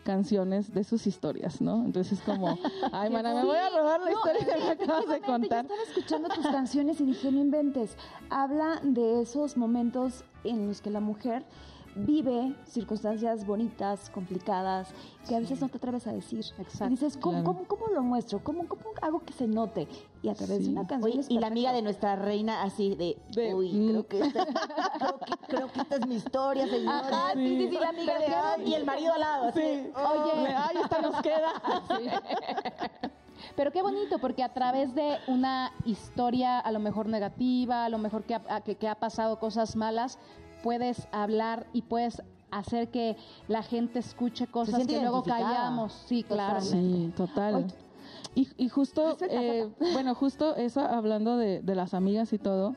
[0.04, 1.84] canciones de sus historias, ¿no?
[1.84, 2.48] Entonces como,
[2.92, 5.66] ay, mana, me voy a robar la No, historia que me acabas de contar.
[5.66, 7.96] Yo estaba escuchando tus canciones y dije, no inventes.
[8.30, 11.44] Habla de esos momentos en los que la mujer
[11.98, 14.88] vive circunstancias bonitas, complicadas,
[15.28, 16.44] que a veces no te atreves a decir.
[16.58, 17.66] Exacto, y dices, ¿cómo, claro.
[17.66, 18.42] cómo, cómo lo muestro?
[18.42, 19.88] ¿Cómo, ¿Cómo hago que se note?
[20.22, 21.12] Y a través de una canción.
[21.12, 23.88] Oye, y la amiga de nuestra reina así de, De- uy, mm.
[23.88, 26.98] creo que, esta, creo, que, creo que esta es mi historia, señora.
[26.98, 28.62] Ajá, sí, sí, sí, la amiga de, ay.
[28.70, 29.60] Y el marido al lado, así.
[29.60, 29.92] Sí.
[29.94, 31.52] Oye, ay, esta nos queda.
[33.56, 37.98] Pero qué bonito, porque a través de una historia a lo mejor negativa, a lo
[37.98, 40.18] mejor que ha, que, que ha pasado cosas malas,
[40.62, 45.92] puedes hablar y puedes hacer que la gente escuche cosas que luego callamos.
[46.06, 46.60] Sí, claro.
[46.60, 47.66] Sí, total.
[48.34, 52.76] Y, y justo, eh, bueno, justo eso, hablando de, de las amigas y todo,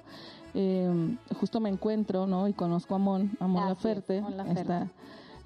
[0.54, 2.48] eh, justo me encuentro, ¿no?
[2.48, 4.62] Y conozco a Mon, a Mon es, Laferte, Mon Laferte.
[4.62, 4.92] esta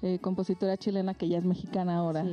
[0.02, 2.24] eh, compositora chilena que ya es mexicana ahora.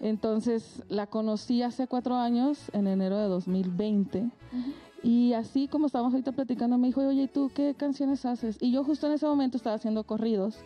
[0.00, 4.30] Entonces, la conocí hace cuatro años, en enero de 2020.
[5.02, 8.56] Y así como estábamos ahorita platicando, me dijo, oye, ¿y tú qué canciones haces?
[8.60, 10.56] Y yo justo en ese momento estaba haciendo corridos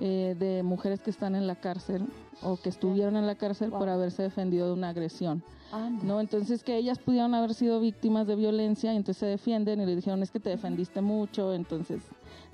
[0.00, 2.06] eh, de mujeres que están en la cárcel
[2.42, 5.42] o que estuvieron en la cárcel por haberse defendido de una agresión.
[5.72, 6.04] Anda.
[6.04, 6.20] ¿no?
[6.20, 9.96] Entonces que ellas pudieron haber sido víctimas de violencia y entonces se defienden y le
[9.96, 12.02] dijeron es que te defendiste mucho, entonces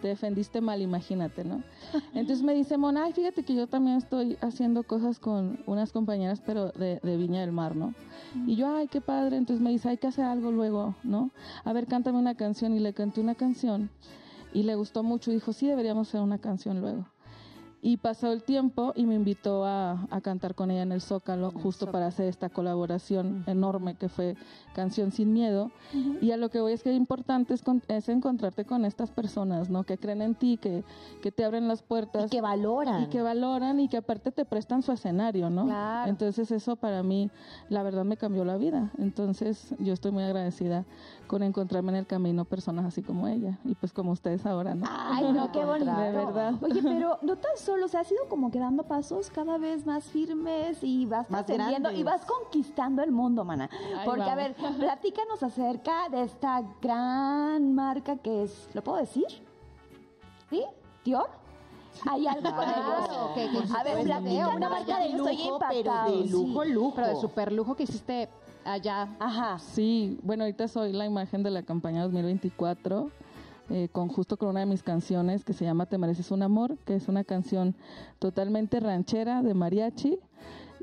[0.02, 1.62] te defendiste mal, imagínate, ¿no?
[2.12, 6.42] Entonces me dice Mona, ay, fíjate que yo también estoy haciendo cosas con unas compañeras,
[6.44, 7.94] pero de, de Viña del Mar, ¿no?
[8.46, 11.30] Y yo, ay, qué padre, entonces me dice, hay que hacer algo luego, ¿no?
[11.64, 13.90] A ver, cántame una canción y le canté una canción
[14.52, 17.06] y le gustó mucho y dijo, sí, deberíamos hacer una canción luego.
[17.84, 21.50] Y pasó el tiempo y me invitó a, a cantar con ella en el Zócalo,
[21.50, 24.36] justo para hacer esta colaboración enorme que fue
[24.72, 25.72] Canción Sin Miedo.
[26.20, 29.68] Y a lo que voy es que importante es, con- es encontrarte con estas personas,
[29.68, 29.82] ¿no?
[29.82, 30.84] Que creen en ti, que,
[31.22, 32.26] que te abren las puertas.
[32.26, 33.02] y que valoran.
[33.02, 35.64] y que valoran y que aparte te prestan su escenario, ¿no?
[35.64, 36.08] Claro.
[36.08, 37.30] Entonces eso para mí,
[37.68, 38.92] la verdad, me cambió la vida.
[38.96, 40.84] Entonces yo estoy muy agradecida
[41.26, 44.86] con encontrarme en el camino personas así como ella y pues como ustedes ahora, ¿no?
[44.88, 45.90] Ay, no, qué bonito.
[45.96, 46.54] De verdad.
[46.62, 49.86] Oye, pero no tan solo, o sea, has ido como que dando pasos cada vez
[49.86, 53.70] más firmes y vas Más trascendiendo y vas conquistando el mundo, mana.
[53.96, 59.26] Ahí Porque, a ver, platícanos acerca de esta gran marca que es, ¿lo puedo decir?
[60.50, 60.64] ¿Sí?
[61.04, 61.28] ¿Dior?
[62.10, 63.06] Hay algo con ellos.
[63.06, 65.06] Claro, que a ver, platícanos una acerca marca de.
[65.08, 66.72] Estoy lujo, pero de lujo, sí.
[66.72, 66.94] lujo.
[66.94, 68.28] Pero de super lujo que hiciste
[68.64, 69.08] allá.
[69.18, 69.58] Ajá.
[69.58, 73.10] Sí, bueno, ahorita soy la imagen de la campaña 2024,
[73.72, 76.76] eh, con justo con una de mis canciones que se llama Te mereces un amor,
[76.84, 77.74] que es una canción
[78.18, 80.18] totalmente ranchera de mariachi.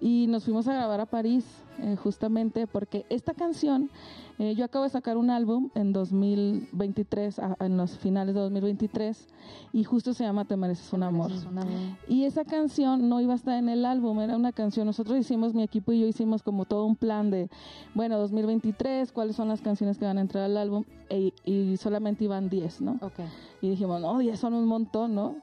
[0.01, 1.45] Y nos fuimos a grabar a París,
[1.79, 3.89] eh, justamente porque esta canción,
[4.37, 9.27] eh, yo acabo de sacar un álbum en 2023, a- en los finales de 2023,
[9.73, 11.31] y justo se llama Te mereces un amor.
[11.31, 11.65] Es una-
[12.07, 15.53] Y esa canción no iba a estar en el álbum, era una canción, nosotros hicimos,
[15.53, 17.49] mi equipo y yo hicimos como todo un plan de,
[17.93, 22.23] bueno, 2023, cuáles son las canciones que van a entrar al álbum, e- y solamente
[22.23, 22.93] iban 10, ¿no?
[23.01, 23.19] Ok.
[23.61, 25.35] Y dijimos, no, 10 son un montón, ¿no?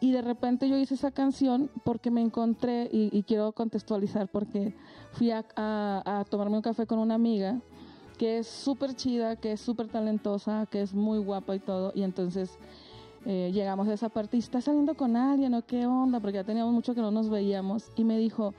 [0.00, 4.74] Y de repente yo hice esa canción porque me encontré, y, y quiero contextualizar, porque
[5.12, 7.60] fui a, a- a tomarme un café con una amiga
[8.18, 12.02] que es súper chida, que es súper talentosa, que es muy guapa y todo, y
[12.02, 12.58] entonces
[13.26, 16.44] eh, llegamos a esa parte y está saliendo con alguien o qué onda, porque ya
[16.44, 18.54] teníamos mucho que no nos veíamos, y me dijo,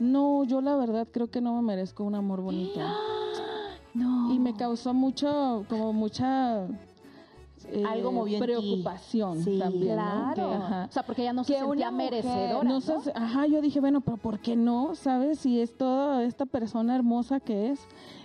[0.00, 2.80] no, yo la verdad creo que no me merezco un amor bonito.
[3.94, 4.32] No.
[4.34, 6.66] Y me causó mucho, como mucha
[7.70, 10.02] eh, Algo movió preocupación Sí, también, ¿no?
[10.02, 10.34] claro.
[10.34, 10.86] Que, ajá.
[10.88, 12.68] O sea, porque ella no se Que sentía merecedora.
[12.68, 12.80] No
[13.14, 14.94] ajá, yo dije, bueno, pero ¿por qué no?
[14.94, 15.38] ¿Sabes?
[15.40, 17.80] Si es toda esta persona hermosa que es.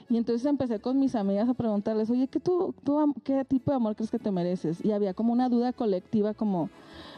[0.10, 3.76] Y entonces empecé con mis amigas a preguntarles, oye, ¿qué, tú, tú, ¿qué tipo de
[3.78, 4.84] amor crees que te mereces?
[4.84, 6.70] Y había como una duda colectiva, como,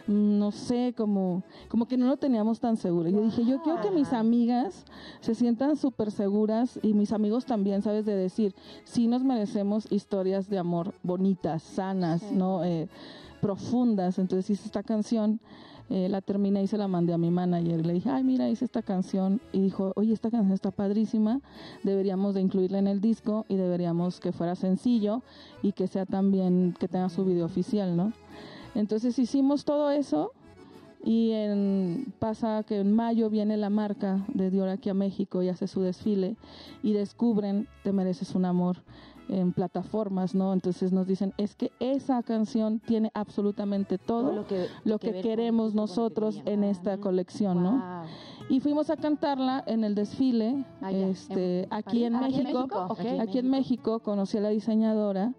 [0.08, 3.10] no sé, como, como que no lo teníamos tan seguro.
[3.10, 4.86] Yo dije, yo quiero que mis amigas
[5.20, 8.06] se sientan súper seguras y mis amigos también, ¿sabes?
[8.06, 12.64] De decir, sí nos merecemos historias de amor bonitas, sanas, ¿no?
[12.64, 12.88] Eh,
[13.41, 14.20] profundas.
[14.20, 15.39] Entonces hice esta canción,
[15.89, 17.86] eh, la terminé y se la mandé a mi manager.
[17.86, 19.41] Le dije, ay, mira, hice esta canción.
[19.52, 21.41] Y dijo, oye, esta canción está padrísima,
[21.84, 25.22] deberíamos de incluirla en el disco y deberíamos que fuera sencillo
[25.62, 28.14] y que sea también, que tenga su video oficial, ¿no?
[28.76, 30.32] Entonces hicimos todo eso
[31.03, 35.49] y en, pasa que en mayo viene la marca de Dior aquí a México y
[35.49, 36.36] hace su desfile
[36.84, 38.78] y descubren Te mereces un amor
[39.30, 40.51] en plataformas, ¿no?
[40.51, 45.22] Entonces nos dicen, es que esa canción tiene absolutamente todo, Todo lo que- lo que
[45.22, 48.03] queremos que nosotros en esta colección, ¿no?
[48.49, 52.36] Y fuimos a cantarla en el desfile, este, en aquí en París.
[52.36, 52.86] Ah, ¿aquí en México, México?
[52.89, 52.99] Ok.
[53.22, 55.34] aquí en México conocí a la diseñadora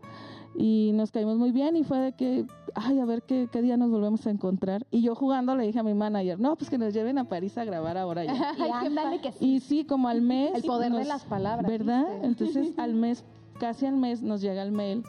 [0.54, 2.44] y nos caímos muy bien y fue de que,
[2.74, 4.86] ay, a ver qué, qué día nos volvemos a encontrar.
[4.90, 7.56] Y yo jugando le dije a mi manager, no, pues que nos lleven a París
[7.58, 8.54] a grabar ahora ya.
[8.58, 9.54] Y ándale que sí.
[9.54, 10.54] Y sí, como al mes.
[10.54, 12.04] El poder de las palabras, ¿Verdad?
[12.22, 13.24] Entonces, al mes,
[13.58, 15.02] casi al mes, nos llega el mail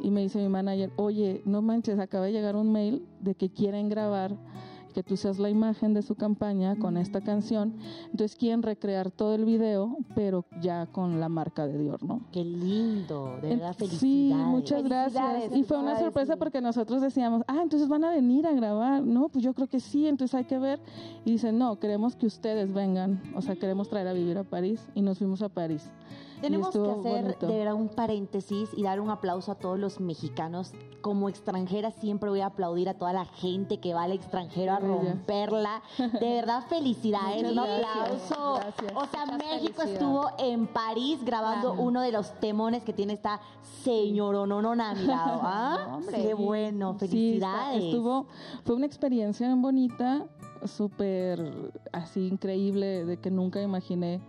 [0.00, 3.50] y me dice mi manager, oye, no manches, acaba de llegar un mail de que
[3.50, 4.36] quieren grabar
[4.94, 7.74] que tú seas la imagen de su campaña con esta canción.
[8.04, 12.22] Entonces quieren recrear todo el video, pero ya con la marca de Dior, ¿no?
[12.32, 14.46] Qué lindo, de verdad, Sí, felicidades.
[14.46, 15.54] muchas gracias.
[15.54, 16.38] Y fue una sorpresa sí.
[16.38, 19.02] porque nosotros decíamos, ah, entonces van a venir a grabar.
[19.02, 20.80] No, pues yo creo que sí, entonces hay que ver.
[21.24, 23.20] Y dicen, no, queremos que ustedes vengan.
[23.34, 24.88] O sea, queremos traer a vivir a París.
[24.94, 25.90] Y nos fuimos a París.
[26.44, 27.46] Tenemos que hacer bonito.
[27.46, 30.72] de verdad un paréntesis y dar un aplauso a todos los mexicanos.
[31.00, 34.78] Como extranjera siempre voy a aplaudir a toda la gente que va al extranjero a
[34.78, 35.82] romperla.
[35.98, 38.54] De verdad, felicidades, Muchas un aplauso.
[38.56, 38.92] gracias.
[38.94, 43.40] O sea, Muchas México estuvo en París grabando uno de los temones que tiene esta
[43.82, 45.40] señoronona a mi lado.
[45.42, 45.98] ¿ah?
[46.10, 47.84] Qué bueno, Sí, felicidades.
[47.84, 48.26] estuvo,
[48.64, 50.26] fue una experiencia bonita,
[50.64, 54.20] súper así increíble, de que nunca imaginé.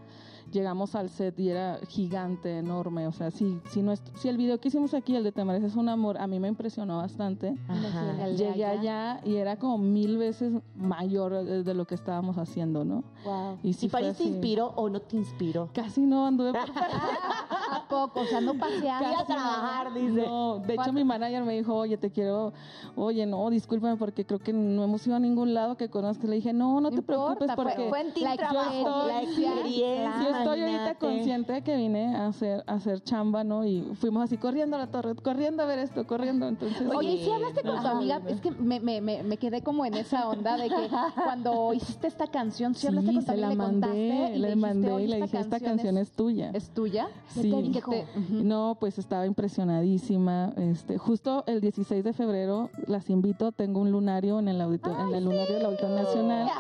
[0.52, 3.08] Llegamos al set y era gigante, enorme.
[3.08, 5.76] O sea, si, si, nuestro, si el video que hicimos aquí, el de Te mereces
[5.76, 7.56] un amor, a mí me impresionó bastante.
[7.68, 8.28] Ajá.
[8.28, 9.12] Llegué allá.
[9.12, 13.04] allá y era como mil veces mayor de, lo que estábamos haciendo, ¿no?
[13.26, 13.58] Wow.
[13.64, 15.70] Y sí ¿Y París te inspiró o no te inspiró?
[15.74, 16.62] Casi no anduve por
[17.72, 18.22] ¿A poco?
[18.22, 19.06] O sea, no paseaste.
[19.06, 20.26] A trabajar, dice.
[20.26, 22.54] No, de hecho mi manager me dijo, oye, te quiero,
[22.96, 26.30] oye, no, discúlpame porque creo que no hemos ido a ningún lado que conozcas.
[26.30, 28.72] Le dije, no, no te preocupes porque fue- Fue en La Trabajo.
[28.72, 30.45] estoy- La experiencia.
[30.54, 33.66] Estoy ahorita consciente de que vine a hacer, a hacer chamba, ¿no?
[33.66, 36.48] Y fuimos así corriendo a la torre, corriendo a ver esto, corriendo.
[36.48, 38.22] Entonces, Oye, ¿y si hablaste con tu amiga?
[38.28, 40.90] Es que me, me, me, me quedé como en esa onda de que
[41.24, 44.56] cuando hiciste esta canción, si hablaste sí, con tu amiga, la le mandé, y le
[44.56, 46.52] mandé "Oye, y le dije, esta canción es tuya.
[46.54, 47.08] ¿Es tuya?
[47.30, 47.50] Sí.
[47.50, 48.44] ¿Y qué te- Ujú.
[48.44, 50.54] No, pues estaba impresionadísima.
[50.58, 55.16] Este, justo el 16 de febrero las invito, tengo un lunario en el auditorio, en
[55.16, 56.50] el lunario del Auditorio Nacional.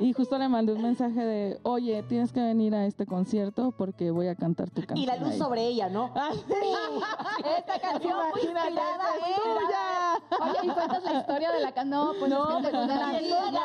[0.00, 4.10] Y justo le mandé un mensaje de, "Oye, tienes que venir a este concierto porque
[4.10, 5.38] voy a cantar tu canción." Y la luz ahí".
[5.38, 6.06] sobre ella, ¿no?
[7.56, 9.80] Esta canción fue Imagínate, inspirada esa en es tuya.
[10.40, 12.04] Oye, ¿y cuentas la historia de la canción?
[12.06, 13.62] No, pues No, es que una no, amiga.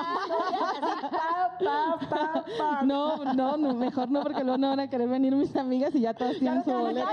[2.83, 6.01] No, no, no, mejor no porque luego no van a querer venir mis amigas y
[6.01, 7.07] ya todas tienen su boleto.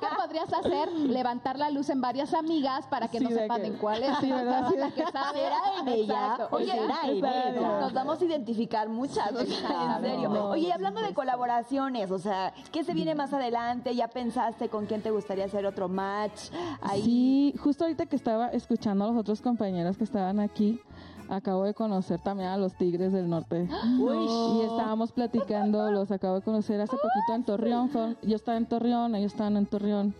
[0.00, 0.92] ¿Sabes qué podrías hacer?
[0.92, 4.16] Levantar la luz en varias amigas para que Sí, no sepan que- en cuál es.
[4.20, 4.68] sí, ¿verdad?
[4.70, 5.38] Sí, La que sabe.
[5.40, 6.38] ¿Será en ella?
[6.50, 7.80] ¿O Oye, será en ella?
[7.80, 10.28] Nos vamos a identificar muchas, o sea, en serio.
[10.28, 13.94] No, Oye, y hablando de colaboraciones, o sea, ¿qué se viene más adelante?
[13.94, 16.50] ¿Ya pensaste con quién te gustaría hacer otro match?
[16.80, 17.02] Ahí.
[17.02, 20.80] Sí, justo ahorita que estaba escuchando a los otros compañeros que estaban aquí,
[21.28, 23.68] acabo de conocer también a los Tigres del Norte.
[24.56, 27.90] Y estábamos platicando, los acabo de conocer hace poquito en Torreón.
[28.22, 30.14] yo estaba en Torreón, ellos estaban en Torreón.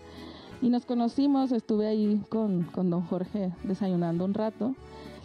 [0.63, 4.75] Y nos conocimos, estuve ahí con, con don Jorge desayunando un rato.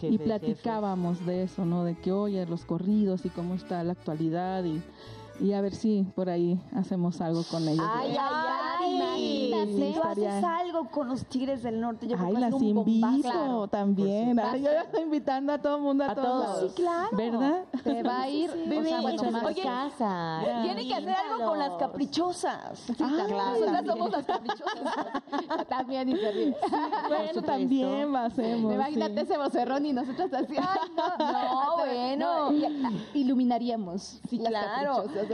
[0.02, 1.84] y Jefe, platicábamos de eso, ¿no?
[1.84, 4.82] De que, oye, los corridos y cómo está la actualidad y,
[5.42, 7.86] y a ver si por ahí hacemos algo con ellos.
[7.94, 8.72] Ay, ay, ay.
[8.94, 12.08] Imagínate, Sí, tú estaría- haces algo con los Tigres del Norte.
[12.08, 13.08] Yo creo Ay, las un bombazo.
[13.16, 14.40] invito Claro, también.
[14.40, 16.60] Ay, yo ya estoy invitando a todo el mundo a, A todos.
[16.62, 17.10] Sí, claro.
[17.16, 17.64] ¿Verdad?
[17.84, 18.50] Te va a ir.
[18.68, 20.40] Bebé, o sea, más- casa.
[20.64, 22.90] Tiene que hacer algo con las caprichosas.
[23.00, 24.80] Ah, Nosotras somos las caprichosas.
[25.70, 26.56] También y se ríe.
[27.08, 28.74] Bueno, también lo hacemos.
[28.74, 29.20] Imagínate sí.
[29.22, 30.56] ese vocerrón y nosotros así.
[30.58, 31.78] no,
[32.52, 32.92] bueno.
[33.14, 34.22] Iluminaríamos.
[34.30, 34.54] Sí, las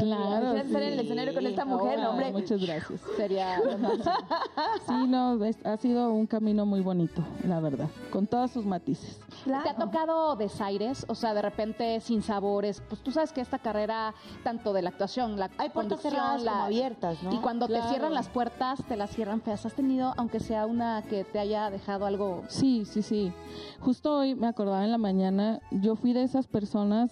[0.04, 0.28] claro.
[0.28, 1.06] Claro, Estar en el sí.
[1.06, 2.32] escenario con esta mujer, hombre.
[2.32, 3.02] Muchas gracias.
[3.16, 3.62] Sería.
[4.88, 9.20] Sí, no, es- ha sido un camino muy bonito, la verdad, con todos sus matices.
[9.46, 11.06] ¿Te ha tocado desaires?
[11.10, 12.82] O sea, de repente sin sabores.
[12.90, 16.52] Pues tú sabes que esta carrera, tanto de la actuación, la Hay puertas cerradas la-
[16.52, 17.34] como abiertas, ¿no?
[17.34, 17.84] Y cuando Claro.
[17.84, 19.66] te cierran las puertas, te las cierran feas.
[19.66, 23.32] ¿Has tenido, aunque sea una que te haya dejado algo Sí, sí, sí.
[23.80, 27.12] Justo hoy me acordaba en la mañana, yo fui de esas personas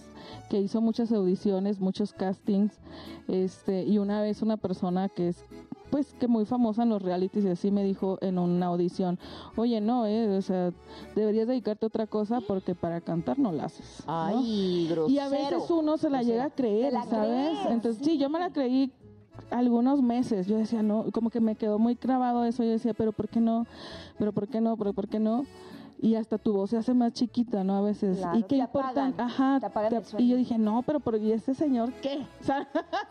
[0.49, 2.64] que hizo muchas audiciones, muchos castings,
[3.27, 5.43] este, y una vez una persona que es
[5.89, 9.17] pues que muy famosa en los realities y así me dijo en una audición,
[9.55, 10.73] oye, no, eh, o sea,
[11.15, 14.03] deberías dedicarte a otra cosa porque para cantar no la haces.
[14.05, 14.13] ¿no?
[14.13, 15.09] Ay, grosero.
[15.09, 17.57] Y a veces uno se la llega a creer, ¿sabes?
[17.69, 18.17] Entonces, sí.
[18.17, 18.91] yo me la creí
[19.51, 20.47] algunos meses.
[20.47, 22.63] Yo decía, no, como que me quedó muy clavado eso.
[22.63, 23.65] Yo decía, pero ¿por qué no?
[24.17, 24.77] ¿Pero por qué no?
[24.77, 25.45] ¿Pero por qué no?
[26.01, 27.77] Y hasta tu voz se hace más chiquita, ¿no?
[27.77, 28.17] A veces.
[28.19, 29.13] Claro, y qué te importan.
[29.13, 29.59] apagan, Ajá.
[29.89, 32.25] te te- y yo dije, no, pero ¿por ¿y este señor qué?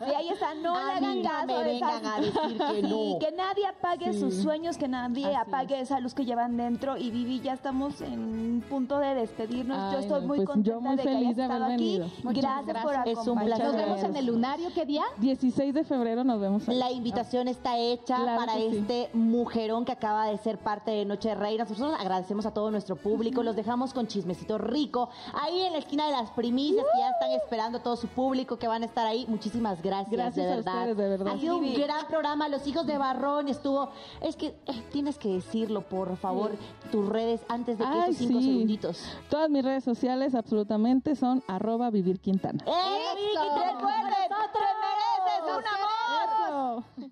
[0.07, 2.57] Y ahí está, no A le hagan no caso me a vengan esas- a decir
[2.57, 3.19] que no.
[3.19, 4.19] Que nadie apague Sí.
[4.19, 6.95] sus sueños, que nadie Así apague esa luz que llevan dentro.
[6.97, 9.93] Y Vivi, ya estamos en punto de despedirnos.
[9.93, 11.73] yo estoy no, muy pues, contenta yo muy de que feliz hayas de haber estado
[11.73, 12.01] aquí.
[12.23, 13.17] Muchas Gracias, por gracias.
[13.17, 13.65] Un acompañarnos.
[13.65, 15.03] Nos vemos en el lunario, ¿qué día?
[15.17, 16.69] 16 de febrero nos vemos.
[16.69, 16.75] ahí.
[16.77, 21.05] La invitación está hecha Claro para que este mujerón que acaba de ser parte de
[21.05, 21.69] Noche de Reinas.
[21.69, 25.09] Nosotros agradecemos a todo nuestro público, los dejamos con chismecito rico.
[25.33, 28.67] Ahí en la esquina de las primicias que ya están esperando todo su público que
[28.67, 29.25] van a estar ahí.
[29.29, 30.73] Muchísimas gracias, Gracias de a verdad.
[30.75, 31.33] ustedes, de verdad.
[31.33, 32.49] Ha sido un gran programa.
[32.49, 33.89] Los hijos de Barrón estuvo.
[34.21, 36.51] Es que eh, tienes que decirlo, por favor,
[36.91, 38.45] tus redes antes de que Ay, esos cinco sí.
[38.45, 39.03] segunditos.
[39.29, 42.61] Todas mis redes sociales absolutamente son arroba vivir Quintana.
[42.67, 44.29] ¡Eh, Vivi, que te recuerden!
[44.53, 46.83] ¡Te mereces un amor!
[46.97, 47.11] Eso.